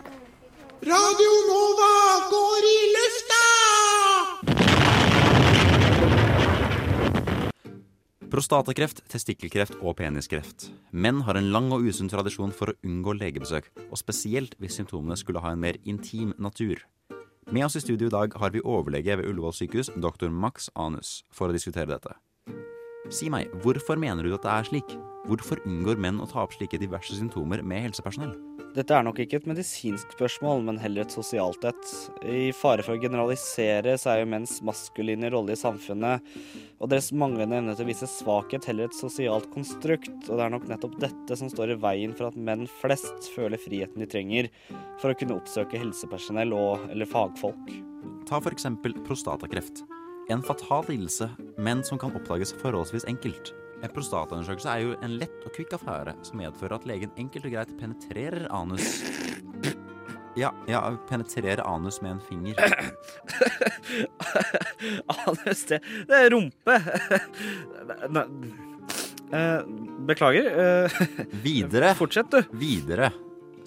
Radio 0.80 1.32
Nova 1.50 1.90
går 2.30 2.70
i 2.70 2.78
lufta! 2.94 3.69
Prostatakreft, 8.30 9.00
testikkelkreft 9.10 9.80
og 9.82 9.96
peniskreft. 9.98 10.68
Menn 10.94 11.18
har 11.26 11.34
en 11.34 11.48
lang 11.50 11.72
og 11.74 11.82
usunn 11.82 12.06
tradisjon 12.10 12.52
for 12.54 12.70
å 12.70 12.76
unngå 12.86 13.16
legebesøk, 13.18 13.66
og 13.88 13.98
spesielt 13.98 14.54
hvis 14.62 14.76
symptomene 14.78 15.16
skulle 15.18 15.42
ha 15.42 15.50
en 15.50 15.58
mer 15.58 15.80
intim 15.82 16.30
natur. 16.38 16.78
Med 17.50 17.66
oss 17.66 17.80
i 17.80 17.82
studio 17.82 18.06
i 18.06 18.14
dag 18.14 18.36
har 18.38 18.54
vi 18.54 18.62
overlege 18.62 19.18
ved 19.18 19.26
Ullevål 19.26 19.56
sykehus, 19.58 19.90
doktor 19.98 20.30
Max 20.30 20.70
Anus, 20.78 21.24
for 21.34 21.50
å 21.50 21.56
diskutere 21.56 21.90
dette. 21.90 22.14
Si 23.10 23.26
meg, 23.34 23.50
hvorfor 23.64 23.98
mener 23.98 24.22
du 24.22 24.36
at 24.36 24.46
det 24.46 24.54
er 24.54 24.70
slik? 24.70 24.94
Hvorfor 25.26 25.58
unngår 25.66 25.98
menn 25.98 26.22
å 26.22 26.30
ta 26.30 26.44
opp 26.44 26.54
slike 26.54 26.78
diverse 26.78 27.18
symptomer 27.18 27.66
med 27.66 27.88
helsepersonell? 27.88 28.36
Dette 28.70 28.94
er 28.94 29.02
nok 29.02 29.18
ikke 29.18 29.40
et 29.40 29.46
medisinsk 29.50 30.12
spørsmål, 30.14 30.60
men 30.68 30.76
heller 30.78 31.02
et 31.02 31.14
sosialt 31.14 31.64
et. 31.66 31.88
I 32.22 32.52
fare 32.54 32.84
for 32.86 32.94
å 32.94 33.02
generalisere 33.02 33.96
så 33.98 34.12
er 34.12 34.20
jo 34.20 34.28
menns 34.30 34.60
maskuline 34.66 35.30
rolle 35.34 35.56
i 35.56 35.58
samfunnet 35.58 36.22
og 36.78 36.92
deres 36.92 37.10
manglende 37.10 37.58
evne 37.58 37.74
til 37.74 37.84
å 37.84 37.90
vise 37.90 38.06
svakhet 38.08 38.68
heller 38.70 38.86
et 38.86 38.96
sosialt 38.96 39.50
konstrukt, 39.50 40.14
og 40.28 40.38
det 40.38 40.44
er 40.44 40.54
nok 40.54 40.68
nettopp 40.70 40.94
dette 41.02 41.38
som 41.40 41.50
står 41.50 41.74
i 41.74 41.80
veien 41.82 42.14
for 42.14 42.30
at 42.30 42.38
menn 42.38 42.68
flest 42.78 43.32
føler 43.34 43.58
friheten 43.58 44.04
de 44.04 44.08
trenger 44.10 44.50
for 45.02 45.10
å 45.10 45.18
kunne 45.18 45.40
oppsøke 45.40 45.80
helsepersonell 45.80 46.54
og 46.54 46.86
eller 46.92 47.10
fagfolk. 47.10 47.74
Ta 48.30 48.38
eksempel 48.54 48.94
prostatakreft. 49.02 49.82
En 50.30 50.46
fatal 50.46 50.86
lidelse, 50.86 51.26
men 51.58 51.82
som 51.82 51.98
kan 51.98 52.14
oppdages 52.14 52.54
forholdsvis 52.62 53.08
enkelt. 53.10 53.50
En 53.80 53.88
prostataundersøkelse 53.94 54.68
er 54.74 54.80
jo 54.84 54.96
en 55.04 55.14
lett 55.20 55.44
og 55.46 55.52
kvikk 55.56 55.72
affære 55.78 56.12
som 56.26 56.40
medfører 56.42 56.74
at 56.76 56.86
legen 56.88 57.12
enkelt 57.20 57.46
og 57.48 57.52
greit 57.54 57.70
penetrerer 57.80 58.44
anus 58.52 58.86
Ja, 60.38 60.50
ja, 60.70 60.78
penetrerer 61.08 61.58
anus 61.66 61.98
med 62.04 62.12
en 62.12 62.20
finger. 62.22 62.54
Anus, 65.26 65.64
det, 65.66 65.80
det 66.08 66.16
er 66.20 66.30
rumpe. 66.30 66.76
Nei, 68.14 68.22
eh, 69.34 69.60
Beklager. 70.06 70.46
eh, 70.54 70.86
Videre, 71.42 71.90
Fortsett, 71.98 72.30
du. 72.30 72.38
videre 72.62 73.10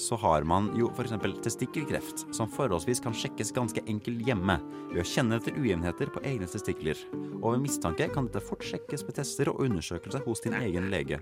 så 0.02 0.18
har 0.22 0.46
man 0.48 0.72
jo 0.78 0.90
f.eks. 0.94 1.16
testikkelkreft, 1.46 2.26
som 2.36 2.50
forholdsvis 2.52 3.02
kan 3.04 3.16
sjekkes 3.18 3.54
ganske 3.56 3.84
enkelt 3.90 4.26
hjemme 4.28 4.58
ved 4.92 5.04
å 5.04 5.08
kjenne 5.08 5.40
etter 5.40 5.58
ujevnheter 5.58 6.12
på 6.14 6.24
egne 6.28 6.50
testikler. 6.50 7.00
Og 7.42 7.56
ved 7.56 7.66
mistanke 7.68 8.10
kan 8.14 8.30
dette 8.30 8.44
fort 8.46 8.66
sjekkes 8.66 9.06
med 9.08 9.20
tester 9.20 9.54
og 9.54 9.64
undersøkelse 9.68 10.24
hos 10.28 10.44
din 10.46 10.58
egen 10.60 10.92
lege. 10.94 11.22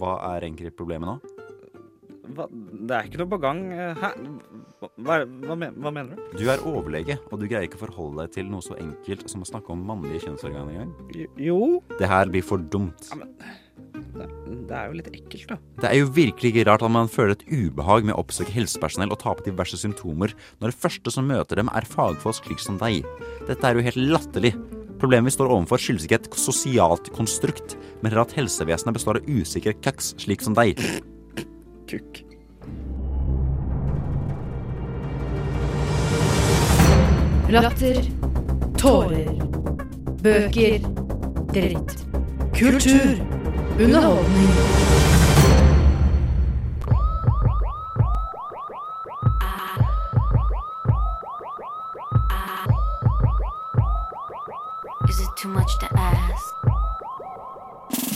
Hva 0.00 0.16
er 0.32 0.48
egentlig 0.48 0.74
problemet 0.78 1.10
nå? 1.10 1.40
hva, 2.34 2.46
det 2.50 2.96
er 2.96 3.08
ikke 3.08 3.20
noe 3.22 3.30
på 3.30 3.38
gang. 3.42 3.62
Hæ? 4.00 4.10
Hva, 4.80 4.90
hva, 4.96 5.18
hva, 5.56 5.92
mener 5.92 6.14
du? 6.14 6.36
Du 6.40 6.44
er 6.52 6.62
overlege, 6.66 7.18
og 7.30 7.40
du 7.40 7.46
greier 7.50 7.66
ikke 7.68 7.80
å 7.80 7.84
forholde 7.84 8.24
deg 8.24 8.36
til 8.38 8.50
noe 8.52 8.64
så 8.64 8.76
enkelt 8.80 9.26
som 9.30 9.44
å 9.44 9.48
snakke 9.48 9.74
om 9.74 9.82
mannlige 9.88 10.24
kjønnsorganer 10.26 10.76
engang. 10.76 10.94
Jo, 11.40 11.80
Det 11.98 12.08
her 12.10 12.30
blir 12.32 12.46
for 12.46 12.62
dumt. 12.62 13.10
det, 13.10 13.28
det 14.68 14.76
er 14.76 14.90
jo 14.90 14.96
litt 14.98 15.10
ekkelt, 15.12 15.46
da. 15.52 15.58
Det 15.82 15.88
er 15.90 15.96
jo 16.00 16.10
virkelig 16.16 16.52
ikke 16.52 16.66
rart 16.68 16.84
at 16.86 16.92
man 16.94 17.10
føler 17.10 17.36
et 17.36 17.46
ubehag 17.48 18.06
med 18.08 18.14
å 18.16 18.20
oppsøke 18.22 18.54
helsepersonell 18.54 19.14
og 19.14 19.20
ta 19.22 19.34
på 19.36 19.46
diverse 19.46 19.78
symptomer 19.80 20.34
når 20.60 20.72
det 20.72 20.80
første 20.82 21.14
som 21.14 21.28
møter 21.30 21.60
dem, 21.60 21.70
er 21.74 21.88
fagfolk 21.88 22.40
slik 22.42 22.62
som 22.62 22.78
deg. 22.80 23.06
Dette 23.48 23.66
er 23.66 23.78
jo 23.78 23.86
helt 23.86 24.00
latterlig. 24.00 24.54
Problemet 25.00 25.30
vi 25.30 25.36
står 25.38 25.52
overfor, 25.54 25.80
skyldes 25.80 26.04
ikke 26.06 26.18
et 26.20 26.32
sosialt 26.36 27.08
konstrukt, 27.16 27.78
men 28.04 28.16
at 28.20 28.34
helsevesenet 28.36 28.98
består 28.98 29.20
av 29.20 29.30
usikre 29.30 29.72
kaks 29.80 30.14
slik 30.20 30.44
som 30.44 30.56
deg. 30.58 30.80
Kukk. 31.90 32.24
Latter. 37.50 38.04
Tårer. 38.78 39.32
Bøker. 40.22 40.78
Dritt. 41.50 42.06
Kultur. 42.54 43.39
Underholdning. 43.80 44.48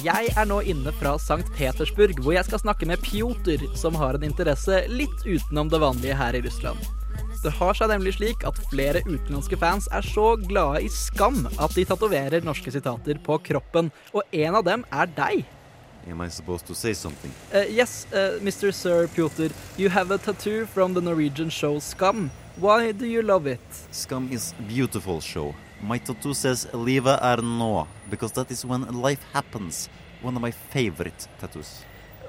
Jeg 0.05 0.35
er 0.37 0.45
nå 0.45 0.59
inne 0.69 0.93
fra 0.93 1.15
St. 1.17 1.49
Petersburg, 1.57 2.21
hvor 2.21 2.37
jeg 2.37 2.45
skal 2.45 2.61
snakke 2.61 2.85
med 2.85 3.01
Pjotr, 3.01 3.65
som 3.73 3.97
har 3.97 4.19
en 4.19 4.29
interesse 4.29 4.83
litt 4.93 5.25
utenom 5.25 5.73
det 5.73 5.81
vanlige 5.81 6.21
her 6.21 6.37
i 6.37 6.45
Russland. 6.45 6.94
Det 7.45 7.53
har 7.59 7.77
seg 7.77 7.91
nemlig 7.93 8.15
slik 8.17 8.45
at 8.49 8.57
flere 8.71 9.03
utenlandske 9.05 9.59
fans 9.61 9.85
er 9.93 10.07
så 10.07 10.31
glade 10.41 10.87
i 10.87 10.89
skam 10.89 11.43
at 11.61 11.75
de 11.77 11.83
tatoverer 11.85 12.41
norske 12.47 12.73
sitater 12.73 13.21
på 13.21 13.37
kroppen, 13.45 13.91
og 14.17 14.25
en 14.33 14.57
av 14.57 14.65
dem 14.65 14.87
er 14.89 15.11
deg. 15.13 15.43
Am 16.09 16.23
I 16.25 16.31
supposed 16.33 16.67
to 16.69 16.75
say 16.75 16.95
something? 16.95 17.33
Uh, 17.53 17.69
yes, 17.69 18.07
uh, 18.13 18.41
Mr. 18.41 18.73
Sir 18.73 19.09
Pjotr, 19.13 19.53
you 19.77 19.91
have 19.91 20.11
a 20.11 20.17
tattoo 20.17 20.65
from 20.65 20.95
the 20.95 21.03
Norwegian 21.03 21.51
show 21.51 21.79
Skam. 21.81 22.31
Why 22.57 22.93
do 22.93 23.05
you 23.05 23.21
love 23.21 23.47
it? 23.47 23.61
Skam 23.93 24.33
is 24.33 24.55
beautiful 24.67 25.21
show. 25.21 25.55
My 25.83 25.99
tattoo 25.99 26.33
says 26.33 26.67
Liva 26.73 27.19
er 27.21 27.43
nå, 27.43 27.87
because 28.09 28.33
that 28.33 28.51
is 28.51 28.65
when 28.65 28.89
life 29.03 29.21
happens. 29.35 29.91
One 30.23 30.37
of 30.37 30.41
my 30.41 30.51
favorite 30.51 31.29
tattoos. 31.41 31.85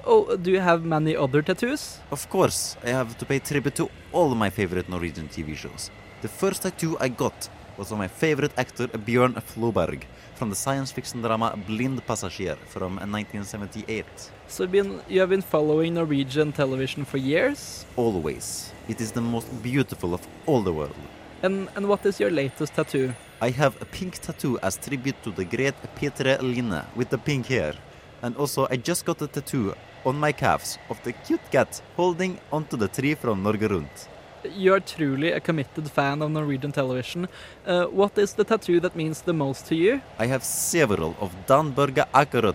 Oh, 0.08 0.36
do 0.36 0.52
you 0.52 0.60
have 0.60 0.84
many 0.84 1.16
other 1.16 1.42
tattoos? 1.42 1.98
Of 2.12 2.30
course, 2.30 2.76
I 2.84 2.90
have 2.90 3.18
to 3.18 3.24
pay 3.24 3.40
tribute 3.40 3.74
to 3.74 3.90
all 4.12 4.36
my 4.36 4.50
favorite 4.50 4.88
Norwegian 4.88 5.28
TV 5.28 5.56
shows. 5.56 5.90
The 6.22 6.28
first 6.28 6.62
tattoo 6.62 6.96
I 7.00 7.08
got 7.08 7.48
was 7.76 7.90
of 7.90 7.98
my 7.98 8.06
favorite 8.06 8.52
actor 8.56 8.86
Bjørn 8.86 9.34
Floberg 9.42 10.04
from 10.36 10.50
the 10.50 10.54
science 10.54 10.92
fiction 10.92 11.22
drama 11.22 11.58
Blind 11.66 12.06
Passagier 12.06 12.56
from 12.68 12.98
1978. 12.98 14.06
So 14.46 14.62
you've 14.62 14.70
been, 14.70 15.00
you 15.08 15.18
have 15.18 15.30
been 15.30 15.42
following 15.42 15.94
Norwegian 15.94 16.52
television 16.52 17.04
for 17.04 17.18
years? 17.18 17.84
Always. 17.96 18.72
It 18.88 19.00
is 19.00 19.10
the 19.10 19.20
most 19.20 19.48
beautiful 19.60 20.14
of 20.14 20.20
all 20.46 20.62
the 20.62 20.72
world. 20.72 20.94
And, 21.42 21.68
and 21.74 21.88
what 21.88 22.06
is 22.06 22.20
your 22.20 22.30
latest 22.30 22.74
tattoo? 22.74 23.12
I 23.42 23.50
have 23.50 23.82
a 23.82 23.84
pink 23.84 24.20
tattoo 24.20 24.56
as 24.62 24.76
tribute 24.76 25.20
to 25.24 25.32
the 25.32 25.44
great 25.44 25.74
Petre 25.96 26.38
Line 26.40 26.84
with 26.94 27.10
the 27.10 27.18
pink 27.18 27.46
hair. 27.46 27.74
And 28.22 28.36
also, 28.36 28.68
I 28.70 28.76
just 28.76 29.04
got 29.04 29.20
a 29.20 29.26
tattoo 29.26 29.74
on 30.06 30.18
my 30.20 30.32
calves 30.32 30.78
of 30.88 31.02
the 31.02 31.12
cute 31.12 31.50
cat 31.50 31.82
holding 31.96 32.38
onto 32.52 32.76
the 32.76 32.88
tree 32.88 33.14
from 33.14 33.42
Norge 33.42 33.68
Rundt. 33.68 34.08
You 34.54 34.74
are 34.74 34.80
truly 34.80 35.32
a 35.32 35.40
committed 35.40 35.90
fan 35.90 36.22
of 36.22 36.30
Norwegian 36.30 36.70
television. 36.70 37.26
Uh, 37.66 37.86
what 37.86 38.16
is 38.16 38.34
the 38.34 38.44
tattoo 38.44 38.78
that 38.80 38.94
means 38.94 39.22
the 39.22 39.32
most 39.32 39.66
to 39.66 39.74
you? 39.74 40.00
I 40.18 40.26
have 40.26 40.44
several 40.44 41.16
of 41.20 41.32
Dan 41.46 41.72
Børge 41.72 42.04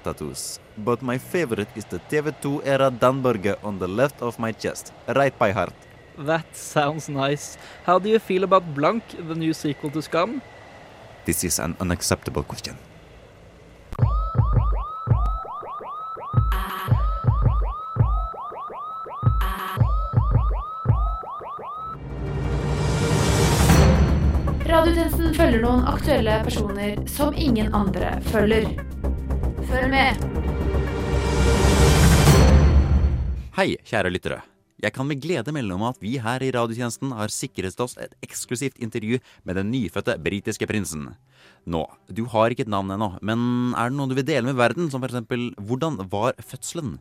tattoos, 0.03 0.59
but 0.77 1.01
my 1.01 1.17
favorite 1.17 1.67
is 1.75 1.83
the 1.85 1.99
TV2 2.09 2.61
era 2.65 2.89
Dan 2.89 3.21
Børge 3.21 3.55
on 3.63 3.79
the 3.79 3.87
left 3.87 4.21
of 4.21 4.39
my 4.39 4.53
chest, 4.53 4.93
right 5.07 5.37
by 5.37 5.51
heart. 5.51 5.73
That 6.17 6.55
sounds 6.55 7.09
nice. 7.09 7.57
How 7.85 7.99
do 7.99 8.07
you 8.09 8.19
feel 8.19 8.43
about 8.43 8.63
Blank, 8.73 9.03
the 9.27 9.35
new 9.35 9.53
sequel 9.53 9.91
to 9.91 10.01
Scum? 10.01 10.41
This 11.25 11.43
is 11.43 11.59
an 11.59 11.75
unacceptable 11.79 12.43
question. 12.43 12.77
Radiotjenesten 25.31 25.47
følger 25.47 25.63
noen 25.63 25.85
aktuelle 25.87 26.33
personer 26.43 26.97
som 27.07 27.35
ingen 27.39 27.69
andre 27.73 28.17
følger. 28.27 28.65
Følg 29.69 29.87
med. 29.87 30.23
Hei, 33.55 33.77
kjære 33.87 34.11
lyttere. 34.11 34.41
Jeg 34.83 34.91
kan 34.91 35.07
med 35.07 35.21
glede 35.23 35.53
melde 35.53 35.77
om 35.77 35.85
at 35.87 36.01
vi 36.01 36.17
her 36.19 36.43
i 36.43 36.51
radiotjenesten 36.51 37.13
har 37.15 37.31
sikret 37.31 37.79
oss 37.79 37.95
et 37.97 38.11
eksklusivt 38.21 38.81
intervju 38.81 39.21
med 39.45 39.55
den 39.55 39.71
nyfødte 39.71 40.17
britiske 40.19 40.67
prinsen. 40.67 41.13
Nå, 41.63 41.85
du 42.11 42.25
har 42.27 42.51
ikke 42.51 42.67
et 42.67 42.73
navn 42.73 42.91
ennå, 42.91 43.13
men 43.21 43.71
er 43.77 43.87
det 43.87 43.95
noe 44.01 44.11
du 44.11 44.17
vil 44.19 44.27
dele 44.27 44.49
med 44.49 44.59
verden, 44.59 44.91
som 44.91 45.03
eksempel 45.07 45.53
hvordan 45.55 46.01
var 46.11 46.35
fødselen? 46.43 46.97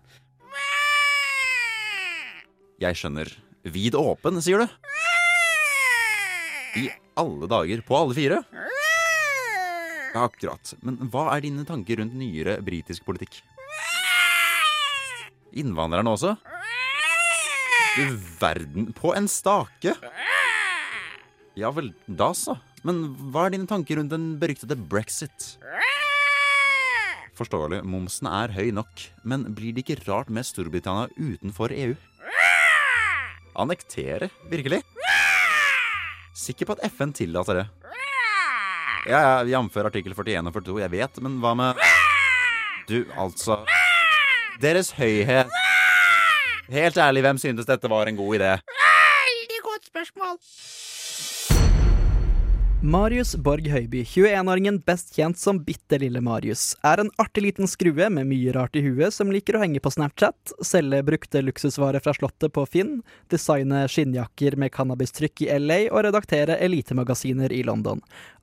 Jeg 2.79 2.95
skjønner. 2.95 3.35
Vid 3.67 3.99
åpen, 3.99 4.39
sier 4.39 4.63
du? 4.63 4.81
I 6.79 6.93
alle 7.21 7.49
dager. 7.51 7.83
På 7.87 8.01
alle 8.01 8.17
fire? 8.17 8.43
Ja, 10.11 10.25
akkurat. 10.27 10.75
Men 10.83 10.99
hva 11.13 11.29
er 11.35 11.45
dine 11.45 11.67
tanker 11.69 12.01
rundt 12.01 12.17
nyere 12.19 12.59
britisk 12.67 13.05
politikk? 13.07 13.43
Innvandrerne 15.61 16.15
også? 16.15 16.35
Du 17.97 18.17
verden, 18.41 18.91
på 18.95 19.15
en 19.19 19.27
stake! 19.31 19.95
Ja 21.59 21.73
vel, 21.75 21.91
da 22.07 22.31
så. 22.39 22.55
Men 22.87 23.03
hva 23.33 23.49
er 23.49 23.57
dine 23.57 23.69
tanker 23.71 23.99
rundt 23.99 24.13
den 24.15 24.33
beryktede 24.41 24.79
brexit? 24.79 25.57
Forståelig, 27.37 27.81
momsen 27.89 28.29
er 28.31 28.53
høy 28.53 28.71
nok, 28.77 29.05
men 29.25 29.49
blir 29.57 29.75
det 29.75 29.85
ikke 29.85 30.03
rart 30.07 30.31
med 30.33 30.47
Storbritannia 30.47 31.09
utenfor 31.17 31.73
EU? 31.75 31.95
Annektere? 33.59 34.31
Virkelig? 34.53 34.83
Sikker 36.37 36.67
på 36.69 36.77
at 36.79 36.85
FN 36.93 37.13
tillater 37.17 37.61
det? 37.61 37.67
Ja, 39.09 39.21
ja, 39.21 39.61
jf. 39.63 39.77
artikkel 39.81 40.15
41 40.15 40.47
og 40.47 40.53
42, 40.55 40.81
jeg 40.83 40.93
vet, 40.93 41.21
men 41.25 41.39
hva 41.41 41.55
med 41.57 41.81
Du, 42.89 43.05
altså 43.17 43.63
Deres 44.61 44.93
Høyhet 44.99 45.49
Helt 46.71 46.99
ærlig, 47.03 47.25
hvem 47.25 47.39
syntes 47.41 47.67
dette 47.67 47.89
var 47.91 48.07
en 48.07 48.19
god 48.19 48.37
idé? 48.39 48.51
Veldig 48.71 49.63
godt 49.65 49.89
spørsmål. 49.89 50.37
Marius 52.83 53.35
Borg 53.37 53.67
Høiby, 53.69 54.07
21-åringen 54.09 54.79
best 54.89 55.11
kjent 55.13 55.37
som 55.37 55.59
Bitte 55.61 55.99
lille 56.01 56.23
Marius, 56.25 56.79
er 56.81 57.03
en 57.03 57.11
artig 57.21 57.43
liten 57.45 57.69
skrue 57.69 58.07
med 58.09 58.25
mye 58.31 58.55
rart 58.57 58.79
i 58.79 58.81
huet 58.81 59.13
som 59.13 59.29
liker 59.29 59.59
å 59.59 59.61
henge 59.61 59.83
på 59.85 59.93
Snapchat, 59.93 60.55
selge 60.65 61.03
brukte 61.05 61.43
luksusvarer 61.45 62.01
fra 62.01 62.15
Slottet 62.17 62.55
på 62.57 62.65
Finn, 62.65 63.03
designe 63.29 63.83
skinnjakker 63.85 64.57
med 64.57 64.73
cannabistrykk 64.73 65.45
i 65.45 65.51
LA 65.61 65.81
og 65.91 66.07
redaktere 66.09 66.57
elitemagasiner 66.65 67.53
i 67.53 67.61
London. 67.69 68.01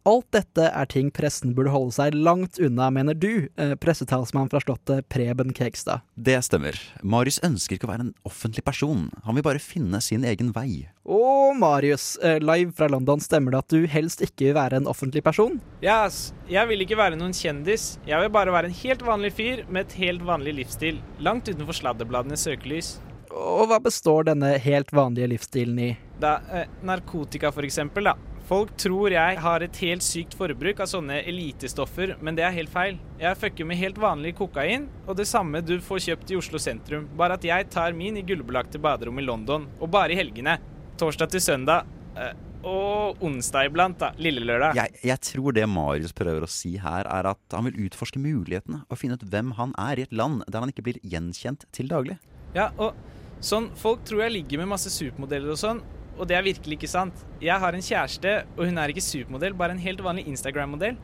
Alt 0.07 0.29
dette 0.31 0.69
er 0.71 0.87
ting 0.87 1.09
pressen 1.11 1.51
burde 1.55 1.73
holde 1.73 1.91
seg 1.91 2.15
langt 2.15 2.61
unna, 2.63 2.85
mener 2.95 3.17
du, 3.17 3.49
eh, 3.59 3.73
pressetalsmann 3.75 4.47
fra 4.47 4.61
Slottet 4.63 5.09
Preben 5.11 5.51
Kekstad. 5.51 6.05
Det 6.15 6.37
stemmer. 6.47 6.77
Marius 7.03 7.41
ønsker 7.43 7.75
ikke 7.75 7.89
å 7.89 7.91
være 7.91 8.05
en 8.05 8.13
offentlig 8.23 8.63
person. 8.63 9.09
Han 9.25 9.35
vil 9.35 9.43
bare 9.43 9.59
finne 9.59 9.99
sin 10.01 10.23
egen 10.23 10.53
vei. 10.55 10.87
Å, 11.03 11.51
Marius, 11.59 12.17
eh, 12.23 12.39
live 12.39 12.71
fra 12.71 12.87
London, 12.87 13.19
stemmer 13.19 13.51
det 13.51 13.59
at 13.59 13.67
du 13.67 13.85
helst 13.85 14.23
ikke 14.23 14.47
vil 14.47 14.55
være 14.55 14.79
en 14.79 14.87
offentlig 14.87 15.25
person? 15.25 15.59
Ja, 15.81 16.05
ass. 16.05 16.31
Jeg 16.47 16.69
vil 16.69 16.79
ikke 16.79 16.95
være 16.95 17.19
noen 17.19 17.35
kjendis. 17.35 17.97
Jeg 18.07 18.21
vil 18.21 18.29
bare 18.29 18.55
være 18.55 18.71
en 18.71 18.79
helt 18.79 19.03
vanlig 19.03 19.33
fyr 19.33 19.65
med 19.69 19.87
et 19.87 19.97
helt 19.99 20.21
vanlig 20.23 20.55
livsstil. 20.55 21.01
Langt 21.19 21.51
utenfor 21.51 21.75
sladdebladenes 21.75 22.47
søkelys. 22.47 23.01
Og 23.35 23.67
hva 23.67 23.81
består 23.83 24.23
denne 24.31 24.57
helt 24.57 24.89
vanlige 24.95 25.27
livsstilen 25.35 25.79
i? 25.83 25.97
Da, 26.17 26.39
eh, 26.49 26.65
narkotika 26.81 27.51
for 27.51 27.63
eksempel, 27.63 28.05
da. 28.05 28.15
Folk 28.47 28.69
tror 28.79 29.11
jeg 29.11 29.39
har 29.43 29.63
et 29.65 29.77
helt 29.83 30.03
sykt 30.05 30.35
forbruk 30.39 30.79
av 30.79 30.87
sånne 30.87 31.17
elitestoffer, 31.27 32.13
men 32.23 32.37
det 32.37 32.45
er 32.47 32.53
helt 32.55 32.71
feil. 32.71 32.95
Jeg 33.19 33.35
fucker 33.41 33.67
med 33.67 33.75
helt 33.81 33.97
vanlig 33.99 34.31
kokain, 34.37 34.85
og 35.03 35.17
det 35.19 35.25
samme 35.27 35.59
du 35.67 35.73
får 35.83 35.99
kjøpt 36.05 36.31
i 36.31 36.37
Oslo 36.39 36.61
sentrum. 36.63 37.09
Bare 37.19 37.35
at 37.35 37.43
jeg 37.43 37.67
tar 37.73 37.91
min 37.97 38.15
i 38.15 38.23
gullbelagte 38.23 38.79
baderom 38.79 39.19
i 39.19 39.25
London, 39.27 39.67
og 39.81 39.91
bare 39.91 40.15
i 40.15 40.19
helgene. 40.21 40.55
Torsdag 40.97 41.33
til 41.35 41.43
søndag. 41.43 41.83
eh, 42.15 42.31
Og 42.63 43.19
onsdag 43.21 43.67
iblant, 43.67 43.99
da. 43.99 44.13
Lille 44.17 44.41
lørdag. 44.41 44.75
Jeg, 44.75 44.95
jeg 45.05 45.19
tror 45.21 45.53
det 45.53 45.67
Marius 45.69 46.11
prøver 46.15 46.41
å 46.43 46.49
si 46.49 46.71
her, 46.81 47.05
er 47.05 47.27
at 47.29 47.53
han 47.53 47.67
vil 47.67 47.85
utforske 47.85 48.19
mulighetene 48.19 48.81
og 48.89 48.97
finne 48.97 49.13
ut 49.19 49.27
hvem 49.27 49.51
han 49.59 49.75
er 49.77 49.99
i 49.99 50.07
et 50.07 50.11
land 50.15 50.41
der 50.47 50.63
han 50.63 50.71
ikke 50.73 50.87
blir 50.87 50.97
gjenkjent 51.03 51.67
til 51.71 51.87
daglig. 51.91 52.17
Ja, 52.55 52.71
og 52.77 52.95
Sånn, 53.37 53.67
Folk 53.77 54.01
tror 54.03 54.23
jeg 54.23 54.33
ligger 54.33 54.57
med 54.63 54.71
masse 54.71 54.89
supermodeller 54.89 55.51
og 55.53 55.59
sånn, 55.61 55.83
og 56.17 56.27
det 56.29 56.37
er 56.37 56.45
virkelig 56.45 56.79
ikke 56.79 56.89
sant. 56.89 57.25
Jeg 57.41 57.61
har 57.61 57.75
en 57.75 57.83
kjæreste, 57.83 58.39
og 58.57 58.65
hun 58.65 58.81
er 58.81 58.93
ikke 58.93 59.05
supermodell, 59.05 59.55
bare 59.57 59.75
en 59.77 59.83
helt 59.83 60.03
vanlig 60.03 60.27
Instagram-modell. 60.27 60.97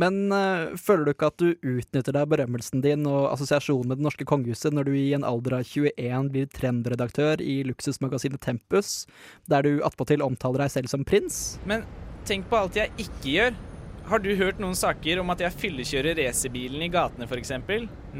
Men 0.00 0.32
øh, 0.32 0.74
føler 0.78 1.04
du 1.04 1.12
ikke 1.12 1.28
at 1.30 1.38
du 1.38 1.50
utnytter 1.54 2.10
deg 2.10 2.24
av 2.24 2.30
berømmelsen 2.32 2.82
din 2.82 3.06
og 3.06 3.28
assosiasjonen 3.30 3.92
med 3.92 4.00
det 4.00 4.06
norske 4.08 4.26
kongehuset 4.26 4.74
når 4.74 4.88
du 4.88 4.96
i 4.98 5.12
en 5.14 5.26
alder 5.26 5.60
av 5.60 5.68
21 5.70 6.32
blir 6.34 6.48
trendredaktør 6.50 7.42
i 7.44 7.60
luksusmagasinet 7.68 8.42
Tempus, 8.42 9.04
der 9.50 9.62
du 9.62 9.78
attpåtil 9.86 10.24
omtaler 10.26 10.64
deg 10.64 10.74
selv 10.74 10.90
som 10.90 11.06
prins? 11.06 11.60
Men 11.68 11.86
tenk 12.26 12.50
på 12.50 12.58
alt 12.58 12.80
jeg 12.80 12.90
ikke 12.98 13.36
gjør. 13.36 13.62
Har 14.04 14.20
du 14.20 14.34
hørt 14.36 14.58
noen 14.60 14.74
saker 14.76 15.22
om 15.22 15.30
at 15.32 15.40
jeg 15.40 15.54
fyllekjører 15.62 16.18
racerbilen 16.18 16.82
i 16.84 16.90
gatene 16.92 17.24
f.eks.? 17.24 17.54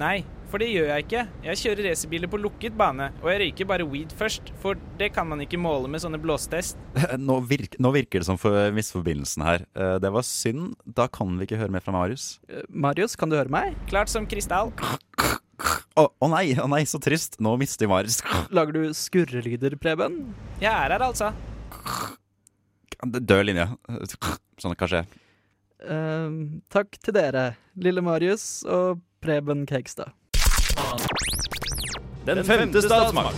Nei, 0.00 0.22
for 0.48 0.62
det 0.62 0.70
gjør 0.70 0.86
jeg 0.88 1.04
ikke. 1.04 1.22
Jeg 1.44 1.58
kjører 1.60 1.88
racerbiler 1.90 2.30
på 2.32 2.38
lukket 2.40 2.76
bane, 2.78 3.10
og 3.20 3.26
jeg 3.28 3.40
røyker 3.42 3.68
bare 3.68 3.84
weed 3.90 4.14
først, 4.16 4.48
for 4.62 4.78
det 5.00 5.10
kan 5.12 5.28
man 5.28 5.42
ikke 5.44 5.58
måle 5.60 5.90
med 5.92 6.00
sånne 6.00 6.16
blåstest. 6.22 6.80
Nå, 7.26 7.36
virk, 7.50 7.76
nå 7.84 7.90
virker 7.92 8.22
det 8.24 8.28
som 8.30 8.40
for 8.40 8.72
misforbindelsen 8.72 9.44
her. 9.44 9.66
Eh, 9.76 9.96
Det 10.00 10.12
var 10.14 10.24
synd. 10.24 10.72
Da 10.88 11.04
kan 11.12 11.36
vi 11.36 11.44
ikke 11.50 11.58
høre 11.60 11.74
mer 11.76 11.84
fra 11.84 11.92
Marius. 11.96 12.38
Eh, 12.48 12.64
Marius, 12.72 13.16
kan 13.20 13.28
du 13.28 13.36
høre 13.36 13.52
meg? 13.52 13.76
Klart 13.90 14.12
som 14.12 14.24
krystall. 14.30 14.72
Å 16.00 16.06
å 16.16 16.30
nei, 16.32 16.46
å 16.58 16.64
nei, 16.70 16.80
så 16.88 16.96
trist. 17.02 17.36
Nå 17.44 17.52
mister 17.60 17.84
vi 17.84 17.90
Marius. 17.92 18.22
Lager 18.56 18.72
du 18.80 18.88
skurrelyder, 18.96 19.76
Preben? 19.84 20.16
Jeg 20.64 20.72
er 20.72 20.96
her, 20.96 21.04
altså. 21.10 21.28
Død 23.04 23.44
linje. 23.50 23.68
Sånn 24.64 24.72
kan 24.80 24.88
skje. 24.90 25.04
Eh, 25.84 26.30
takk 26.72 26.96
til 27.04 27.16
dere, 27.16 27.54
lille 27.76 28.02
Marius 28.04 28.64
og 28.64 29.00
Preben 29.24 29.66
Kegstad. 29.68 30.12
Den 32.24 32.44
femte 32.44 32.82
statsmakt. 32.82 33.36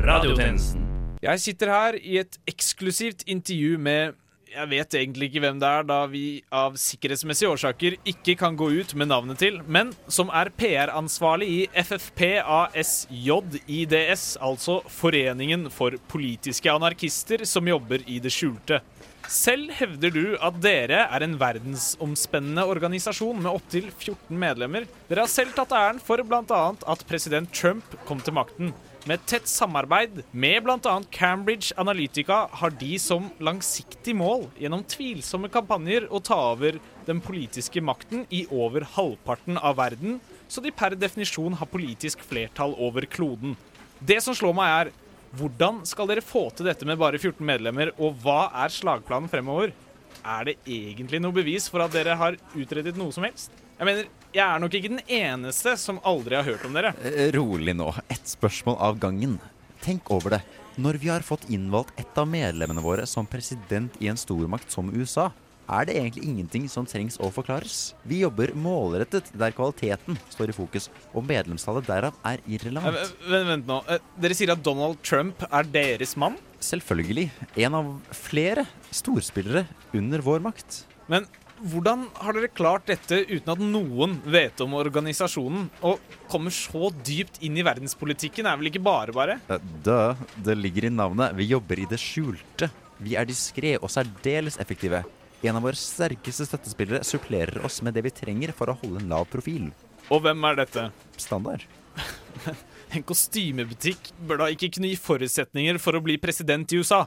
Radiotjenesten. 0.00 0.86
Jeg 1.22 1.40
sitter 1.40 1.72
her 1.72 1.94
i 2.00 2.18
et 2.20 2.38
eksklusivt 2.48 3.22
intervju 3.26 3.78
med 3.78 4.12
jeg 4.50 4.66
vet 4.66 4.94
egentlig 4.98 5.28
ikke 5.28 5.40
hvem 5.44 5.60
det 5.62 5.68
er, 5.68 5.84
da 5.86 6.06
vi 6.10 6.42
av 6.50 6.74
sikkerhetsmessige 6.80 7.52
årsaker 7.52 7.94
ikke 8.08 8.34
kan 8.40 8.56
gå 8.58 8.66
ut 8.80 8.94
med 8.98 9.06
navnet 9.12 9.38
til, 9.38 9.60
men 9.62 9.92
som 10.10 10.26
er 10.34 10.50
PR-ansvarlig 10.58 11.46
i 11.46 11.70
FFP-ASJ-IDS, 11.84 14.24
altså 14.42 14.82
Foreningen 14.90 15.70
for 15.70 15.94
politiske 16.10 16.66
anarkister 16.72 17.44
som 17.46 17.68
jobber 17.70 18.02
i 18.10 18.18
det 18.18 18.32
skjulte. 18.34 18.82
Selv 19.30 19.70
hevder 19.78 20.10
du 20.10 20.24
at 20.42 20.56
dere 20.58 21.04
er 21.06 21.22
en 21.22 21.36
verdensomspennende 21.38 22.64
organisasjon 22.66 23.38
med 23.38 23.52
opptil 23.52 23.84
14 23.92 24.34
medlemmer. 24.34 24.88
Dere 25.06 25.22
har 25.22 25.30
selv 25.30 25.52
tatt 25.54 25.70
æren 25.70 26.00
for 26.02 26.18
bl.a. 26.26 26.62
at 26.74 27.04
president 27.06 27.52
Trump 27.54 27.94
kom 28.08 28.18
til 28.26 28.34
makten. 28.34 28.72
Med 29.06 29.22
tett 29.30 29.46
samarbeid 29.46 30.24
med 30.34 30.66
bl.a. 30.66 30.96
Cambridge 31.14 31.70
Analytica 31.78 32.40
har 32.58 32.74
de 32.80 32.98
som 32.98 33.30
langsiktig 33.38 34.16
mål 34.18 34.48
gjennom 34.58 34.82
tvilsomme 34.90 35.52
kampanjer 35.54 36.08
å 36.10 36.18
ta 36.26 36.40
over 36.50 36.82
den 37.06 37.22
politiske 37.22 37.78
makten 37.86 38.26
i 38.34 38.48
over 38.50 38.82
halvparten 38.96 39.62
av 39.62 39.78
verden, 39.78 40.18
så 40.50 40.58
de 40.58 40.74
per 40.74 40.98
definisjon 40.98 41.54
har 41.62 41.70
politisk 41.70 42.26
flertall 42.26 42.74
over 42.82 43.06
kloden. 43.06 43.54
Det 44.02 44.18
som 44.24 44.34
slår 44.34 44.58
meg 44.58 44.74
er 44.74 44.92
hvordan 45.38 45.84
skal 45.86 46.08
dere 46.10 46.24
få 46.24 46.48
til 46.56 46.66
dette 46.66 46.86
med 46.88 46.98
bare 46.98 47.18
14 47.20 47.44
medlemmer, 47.46 47.92
og 48.02 48.18
hva 48.22 48.48
er 48.64 48.72
slagplanen 48.74 49.30
fremover? 49.30 49.72
Er 50.20 50.48
det 50.48 50.56
egentlig 50.66 51.20
noe 51.22 51.34
bevis 51.34 51.68
for 51.70 51.84
at 51.84 51.94
dere 51.94 52.16
har 52.18 52.36
utredet 52.58 52.96
noe 52.98 53.14
som 53.14 53.24
helst? 53.24 53.54
Jeg 53.78 53.88
mener, 53.88 54.08
jeg 54.34 54.44
er 54.44 54.60
nok 54.60 54.74
ikke 54.76 54.92
den 54.92 55.04
eneste 55.06 55.76
som 55.80 56.00
aldri 56.04 56.36
har 56.36 56.44
hørt 56.44 56.64
om 56.68 56.74
dere. 56.76 56.92
Eh, 57.06 57.30
Rolig 57.32 57.72
nå. 57.78 57.88
Ett 58.12 58.28
spørsmål 58.28 58.76
av 58.90 58.98
gangen. 59.00 59.38
Tenk 59.80 60.10
over 60.12 60.36
det. 60.36 60.42
Når 60.80 60.98
vi 61.00 61.08
har 61.08 61.24
fått 61.24 61.48
innvalgt 61.50 61.96
et 62.00 62.18
av 62.20 62.28
medlemmene 62.28 62.84
våre 62.84 63.06
som 63.08 63.28
president 63.28 63.96
i 64.02 64.10
en 64.12 64.20
stormakt 64.20 64.70
som 64.72 64.92
USA, 64.92 65.30
er 65.70 65.86
det 65.88 65.96
egentlig 65.96 66.24
ingenting 66.26 66.68
som 66.70 66.86
trengs 66.88 67.18
å 67.22 67.30
forklares. 67.32 67.94
Vi 68.08 68.20
jobber 68.24 68.52
målrettet 68.58 69.30
der 69.38 69.54
kvaliteten 69.56 70.18
står 70.32 70.50
i 70.52 70.56
fokus, 70.56 70.88
og 71.14 71.26
medlemstallet 71.28 71.86
derav 71.88 72.16
er 72.26 72.40
Eh, 72.40 72.54
irrelevant. 72.56 72.96
Vent, 73.28 73.46
vent 73.48 73.66
nå. 73.68 73.80
Eh, 73.88 73.98
Dere 74.20 74.34
sier 74.34 74.52
at 74.52 74.62
Donald 74.62 74.98
Trump 75.02 75.42
er 75.50 75.62
deres 75.64 76.16
mann? 76.16 76.36
Selvfølgelig. 76.60 77.30
En 77.56 77.74
av 77.74 77.92
flere 78.14 78.66
storspillere 78.94 79.66
under 79.94 80.18
vår 80.24 80.40
makt. 80.44 80.84
Men 81.08 81.26
hvordan 81.60 82.06
har 82.16 82.32
dere 82.36 82.48
klart 82.48 82.86
dette 82.88 83.18
uten 83.28 83.52
at 83.52 83.60
noen 83.60 84.18
vet 84.24 84.60
om 84.64 84.72
organisasjonen? 84.78 85.68
Og 85.82 86.00
kommer 86.30 86.50
så 86.54 86.90
dypt 87.04 87.40
inn 87.44 87.58
i 87.60 87.64
verdenspolitikken 87.66 88.46
er 88.48 88.56
vel 88.60 88.70
ikke 88.70 88.82
bare 88.82 89.12
bare? 89.12 89.40
Eh, 89.50 89.58
Dø, 89.84 90.14
det 90.40 90.56
ligger 90.58 90.88
i 90.88 90.94
navnet. 90.94 91.34
Vi 91.36 91.50
jobber 91.50 91.78
i 91.78 91.88
det 91.90 92.00
skjulte. 92.00 92.70
Vi 93.00 93.16
er 93.16 93.24
diskré 93.28 93.76
og 93.80 93.88
særdeles 93.92 94.58
effektive. 94.60 95.04
En 95.40 95.56
av 95.56 95.64
våre 95.64 95.78
sterkeste 95.78 96.44
støttespillere 96.44 97.04
supplerer 97.06 97.62
oss 97.64 97.80
med 97.84 97.96
det 97.96 98.04
vi 98.04 98.12
trenger 98.12 98.52
for 98.56 98.68
å 98.68 98.76
holde 98.82 99.00
en 99.00 99.12
lav 99.12 99.24
profil. 99.32 99.70
Og 100.12 100.20
hvem 100.24 100.44
er 100.50 100.60
dette? 100.64 100.90
Standard. 101.20 101.64
En 102.90 103.04
kostymebutikk 103.06 104.08
bør 104.26 104.40
da 104.40 104.46
ikke 104.50 104.66
kunne 104.74 104.88
gi 104.90 104.96
forutsetninger 104.98 105.76
for 105.78 105.94
å 105.94 106.00
bli 106.02 106.16
president 106.18 106.72
i 106.74 106.80
USA. 106.80 107.04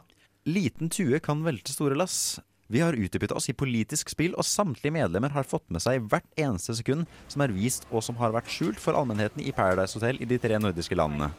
Liten 0.47 0.87
tue 0.87 1.19
kan 1.19 1.41
velte 1.43 1.75
store 1.75 1.97
lass. 1.99 2.37
Vi 2.71 2.79
har 2.79 2.95
utdypet 2.95 3.33
oss 3.35 3.49
i 3.51 3.55
politisk 3.57 4.13
spill, 4.13 4.31
og 4.39 4.47
samtlige 4.47 4.95
medlemmer 4.95 5.35
har 5.35 5.43
fått 5.43 5.67
med 5.67 5.83
seg 5.83 6.07
hvert 6.07 6.29
eneste 6.39 6.77
sekund 6.79 7.03
som 7.27 7.43
er 7.43 7.51
vist 7.51 7.83
og 7.91 7.99
som 8.07 8.15
har 8.21 8.31
vært 8.31 8.47
skjult 8.53 8.79
for 8.79 8.95
allmennheten 8.95 9.43
i 9.43 9.51
Paradise 9.51 9.99
Hotel 9.99 10.23
i 10.23 10.29
de 10.29 10.39
tre 10.39 10.55
nordiske 10.61 10.95
landene. 10.95 11.33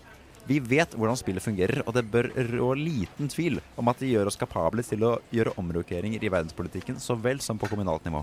Vi 0.45 0.59
vet 0.61 0.93
hvordan 0.93 1.17
spillet 1.17 1.45
fungerer, 1.45 1.81
og 1.87 1.95
det 1.97 2.03
bør 2.13 2.29
rå 2.51 2.73
liten 2.77 3.31
tvil 3.33 3.63
om 3.81 3.89
at 3.89 4.01
det 4.03 4.11
gjør 4.11 4.29
oss 4.29 4.37
kapable 4.37 4.85
til 4.85 5.07
å 5.09 5.15
gjøre 5.33 5.55
omrokeringer 5.61 6.21
i 6.21 6.31
verdenspolitikken 6.33 6.99
så 7.01 7.17
vel 7.17 7.41
som 7.41 7.57
på 7.61 7.71
kommunalt 7.71 8.05
nivå. 8.05 8.21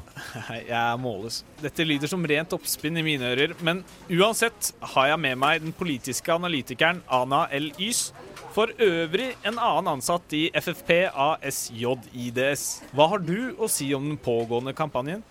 Jeg 0.67 0.99
måles. 1.01 1.41
Dette 1.63 1.85
lyder 1.87 2.11
som 2.11 2.25
rent 2.29 2.53
oppspinn 2.53 3.01
i 3.01 3.05
mine 3.05 3.33
ører, 3.33 3.55
men 3.65 3.81
uansett 4.11 4.69
har 4.93 5.09
jeg 5.13 5.23
med 5.25 5.41
meg 5.41 5.65
den 5.65 5.73
politiske 5.73 6.35
analytikeren 6.35 7.01
Ana 7.09 7.47
L. 7.57 7.71
Ys. 7.81 8.11
For 8.51 8.69
øvrig 8.83 9.31
en 9.47 9.57
annen 9.57 9.93
ansatt 9.95 10.33
i 10.35 10.49
FFP 10.53 11.07
ASJ-IDS. 11.09 12.65
Hva 12.91 13.07
har 13.13 13.23
du 13.23 13.55
å 13.57 13.69
si 13.71 13.87
om 13.95 14.11
den 14.11 14.19
pågående 14.21 14.75
kampanjen? 14.77 15.23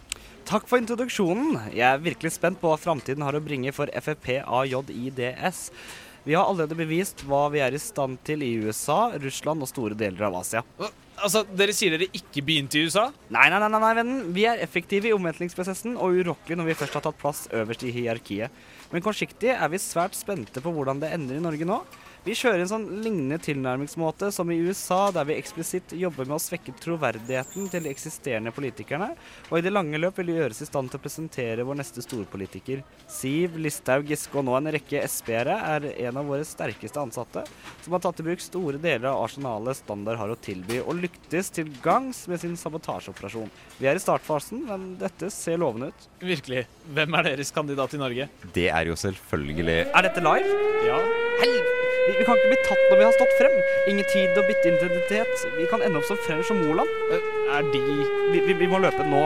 Takk 0.51 0.65
for 0.67 0.83
introduksjonen. 0.83 1.53
Jeg 1.71 1.87
er 1.87 2.01
virkelig 2.03 2.33
spent 2.35 2.59
på 2.59 2.67
hva 2.73 2.79
framtiden 2.81 3.23
har 3.23 3.37
å 3.39 3.43
bringe 3.45 3.71
for 3.71 3.87
FFP-AJIDS. 3.95 5.61
Vi 6.25 6.35
har 6.35 6.43
allerede 6.43 6.75
bevist 6.75 7.23
hva 7.29 7.45
vi 7.55 7.61
er 7.63 7.77
i 7.77 7.79
stand 7.79 8.19
til 8.27 8.43
i 8.43 8.49
USA, 8.59 9.13
Russland 9.23 9.63
og 9.63 9.71
store 9.71 9.95
deler 9.95 10.27
av 10.27 10.41
Asia. 10.41 10.65
Altså, 11.21 11.45
Dere 11.55 11.77
sier 11.77 11.95
dere 11.95 12.11
ikke 12.19 12.43
begynte 12.43 12.81
i 12.81 12.83
USA? 12.89 13.07
Nei, 13.31 13.47
nei, 13.53 13.63
nei, 13.63 13.71
nei, 13.77 13.93
vennen. 14.01 14.27
Vi 14.35 14.49
er 14.51 14.65
effektive 14.67 15.13
i 15.13 15.15
omveltningsprosessen 15.15 15.95
og 15.95 16.19
urokkelige 16.19 16.59
når 16.59 16.73
vi 16.73 16.79
først 16.83 16.99
har 16.99 17.07
tatt 17.07 17.23
plass 17.23 17.47
øverst 17.55 17.87
i 17.87 17.95
hierarkiet. 17.95 18.61
Men 18.91 19.07
kortsiktig 19.07 19.55
er 19.55 19.71
vi 19.71 19.79
svært 19.79 20.19
spente 20.19 20.65
på 20.65 20.75
hvordan 20.75 20.99
det 20.99 21.13
ender 21.15 21.39
i 21.39 21.47
Norge 21.47 21.71
nå. 21.71 21.79
Vi 22.21 22.35
kjører 22.37 22.61
en 22.61 22.69
sånn 22.69 22.83
lignende 23.01 23.39
tilnærmingsmåte 23.41 24.29
som 24.35 24.51
i 24.53 24.59
USA, 24.61 25.07
der 25.15 25.25
vi 25.25 25.39
eksplisitt 25.41 25.95
jobber 25.97 26.27
med 26.29 26.37
å 26.37 26.43
svekke 26.43 26.75
troverdigheten 26.77 27.71
til 27.73 27.87
de 27.87 27.89
eksisterende 27.95 28.53
politikerne, 28.53 29.15
og 29.49 29.55
i 29.57 29.63
det 29.65 29.73
lange 29.73 29.97
løp 29.97 30.21
vil 30.21 30.29
vi 30.29 30.37
gjøres 30.37 30.61
i 30.61 30.69
stand 30.69 30.93
til 30.93 31.01
å 31.01 31.05
presentere 31.07 31.65
vår 31.65 31.79
neste 31.81 32.05
storpolitiker. 32.05 32.83
Siv, 33.09 33.57
Listhaug, 33.65 34.05
Giske 34.13 34.37
og 34.37 34.45
nå 34.51 34.59
en 34.59 34.69
rekke 34.77 35.01
SP-ere 35.09 35.57
er 35.71 35.89
en 35.95 36.21
av 36.21 36.29
våre 36.29 36.45
sterkeste 36.45 37.01
ansatte, 37.01 37.47
som 37.87 37.97
har 37.97 38.05
tatt 38.05 38.21
i 38.21 38.29
bruk 38.29 38.45
store 38.45 38.77
deler 38.77 39.09
av 39.15 39.25
arsenalet 39.25 39.81
Standard 39.81 40.21
har 40.21 40.37
å 40.37 40.37
tilby, 40.45 40.83
og 40.85 41.01
lyktes 41.01 41.49
til 41.57 41.73
gangs 41.81 42.27
med 42.29 42.45
sin 42.45 42.61
sabotasjeoperasjon. 42.61 43.49
Vi 43.81 43.89
er 43.89 43.97
i 43.97 44.05
startfasen, 44.05 44.67
men 44.69 44.91
dette 45.01 45.33
ser 45.33 45.57
lovende 45.65 45.95
ut. 45.95 46.09
Virkelig. 46.21 46.69
Hvem 46.93 47.17
er 47.17 47.31
deres 47.33 47.57
kandidat 47.57 47.97
i 47.97 48.05
Norge? 48.05 48.29
Det 48.53 48.69
er 48.69 48.93
jo 48.93 49.01
selvfølgelig 49.09 49.81
Er 49.87 50.11
dette 50.11 50.29
live? 50.29 50.65
Ja. 50.85 51.05
Helvete! 51.41 51.80
Vi, 52.07 52.15
vi 52.19 52.25
kan 52.27 52.39
ikke 52.39 52.51
bli 52.53 52.61
tatt 52.67 52.83
når 52.91 53.01
vi 53.01 53.07
har 53.09 53.15
stått 53.17 53.37
frem. 53.39 53.57
Ingen 53.93 54.09
tid 54.11 54.39
å 54.41 54.45
bytte 54.49 54.73
identitet. 54.73 55.47
Vi 55.59 55.69
kan 55.71 55.83
ende 55.87 56.01
opp 56.01 56.09
som 56.09 56.21
French 56.27 56.51
og 56.55 56.61
Moland. 56.63 56.91
Eh, 57.13 57.31
Er 57.57 57.71
de 57.73 57.81
Vi, 58.33 58.41
vi, 58.47 58.57
vi 58.65 58.69
må 58.71 58.79
løpe 58.83 59.05
nå. 59.07 59.25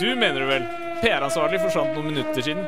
Du 0.00 0.08
mener 0.16 0.40
du 0.44 0.46
vel? 0.50 0.68
PR-ansvarlig 1.02 1.60
forsvant 1.62 1.94
noen 1.94 2.10
minutter 2.12 2.42
siden. 2.42 2.64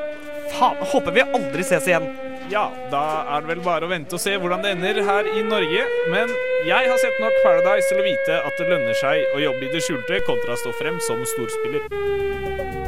Faen, 0.55 0.77
håper 0.93 1.15
vi 1.15 1.23
aldri 1.27 1.65
ses 1.67 1.87
igjen. 1.87 2.09
Ja, 2.51 2.65
da 2.91 3.01
er 3.37 3.45
det 3.45 3.53
vel 3.53 3.61
bare 3.63 3.87
å 3.87 3.91
vente 3.93 4.17
og 4.17 4.23
se 4.23 4.33
hvordan 4.35 4.65
det 4.65 4.73
ender 4.75 4.99
her 5.07 5.29
i 5.31 5.43
Norge. 5.47 5.85
Men 6.11 6.33
jeg 6.67 6.91
har 6.91 6.99
sett 6.99 7.21
nok 7.23 7.37
Paradise 7.45 7.87
til 7.91 8.03
å 8.03 8.07
vite 8.07 8.41
at 8.43 8.59
det 8.59 8.67
lønner 8.73 8.99
seg 8.99 9.37
å 9.37 9.43
jobbe 9.45 9.69
i 9.69 9.73
det 9.75 9.85
skjulte 9.87 10.23
kontra 10.27 10.57
å 10.57 10.63
stå 10.65 10.75
frem 10.81 10.99
som 11.07 11.23
storspiller. 11.37 12.80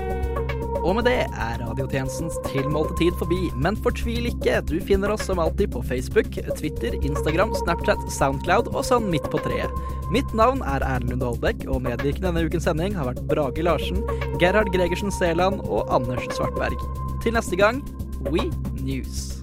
Og 0.82 0.96
med 0.98 1.06
det 1.06 1.18
er 1.30 1.60
radiotjenestens 1.62 2.38
tilmålte 2.48 2.96
tid 2.98 3.14
forbi, 3.20 3.38
men 3.62 3.78
fortvil 3.84 4.26
ikke. 4.32 4.58
Du 4.66 4.76
finner 4.82 5.12
oss 5.14 5.24
som 5.28 5.38
alltid 5.42 5.70
på 5.74 5.82
Facebook, 5.86 6.34
Twitter, 6.58 6.96
Instagram, 7.06 7.54
Snapchat, 7.60 8.02
Soundcloud 8.10 8.72
og 8.72 8.82
sånn 8.88 9.06
midt 9.12 9.28
på 9.30 9.40
treet. 9.44 9.70
Mitt 10.12 10.34
navn 10.36 10.64
er 10.66 10.82
Erlend 10.82 11.14
Lunde 11.14 11.30
Holbæk, 11.30 11.68
og 11.70 11.84
medvirkende 11.86 12.32
denne 12.32 12.46
ukens 12.48 12.66
sending 12.66 12.98
har 12.98 13.12
vært 13.12 13.22
Brage 13.30 13.62
Larsen, 13.64 14.02
Gerhard 14.42 14.72
Gregersen 14.74 15.14
Seland 15.14 15.62
og 15.68 15.86
Anders 15.94 16.26
Svartberg. 16.34 16.82
Til 17.22 17.38
neste 17.38 17.58
gang, 17.60 17.80
We 18.26 18.50
News. 18.82 19.38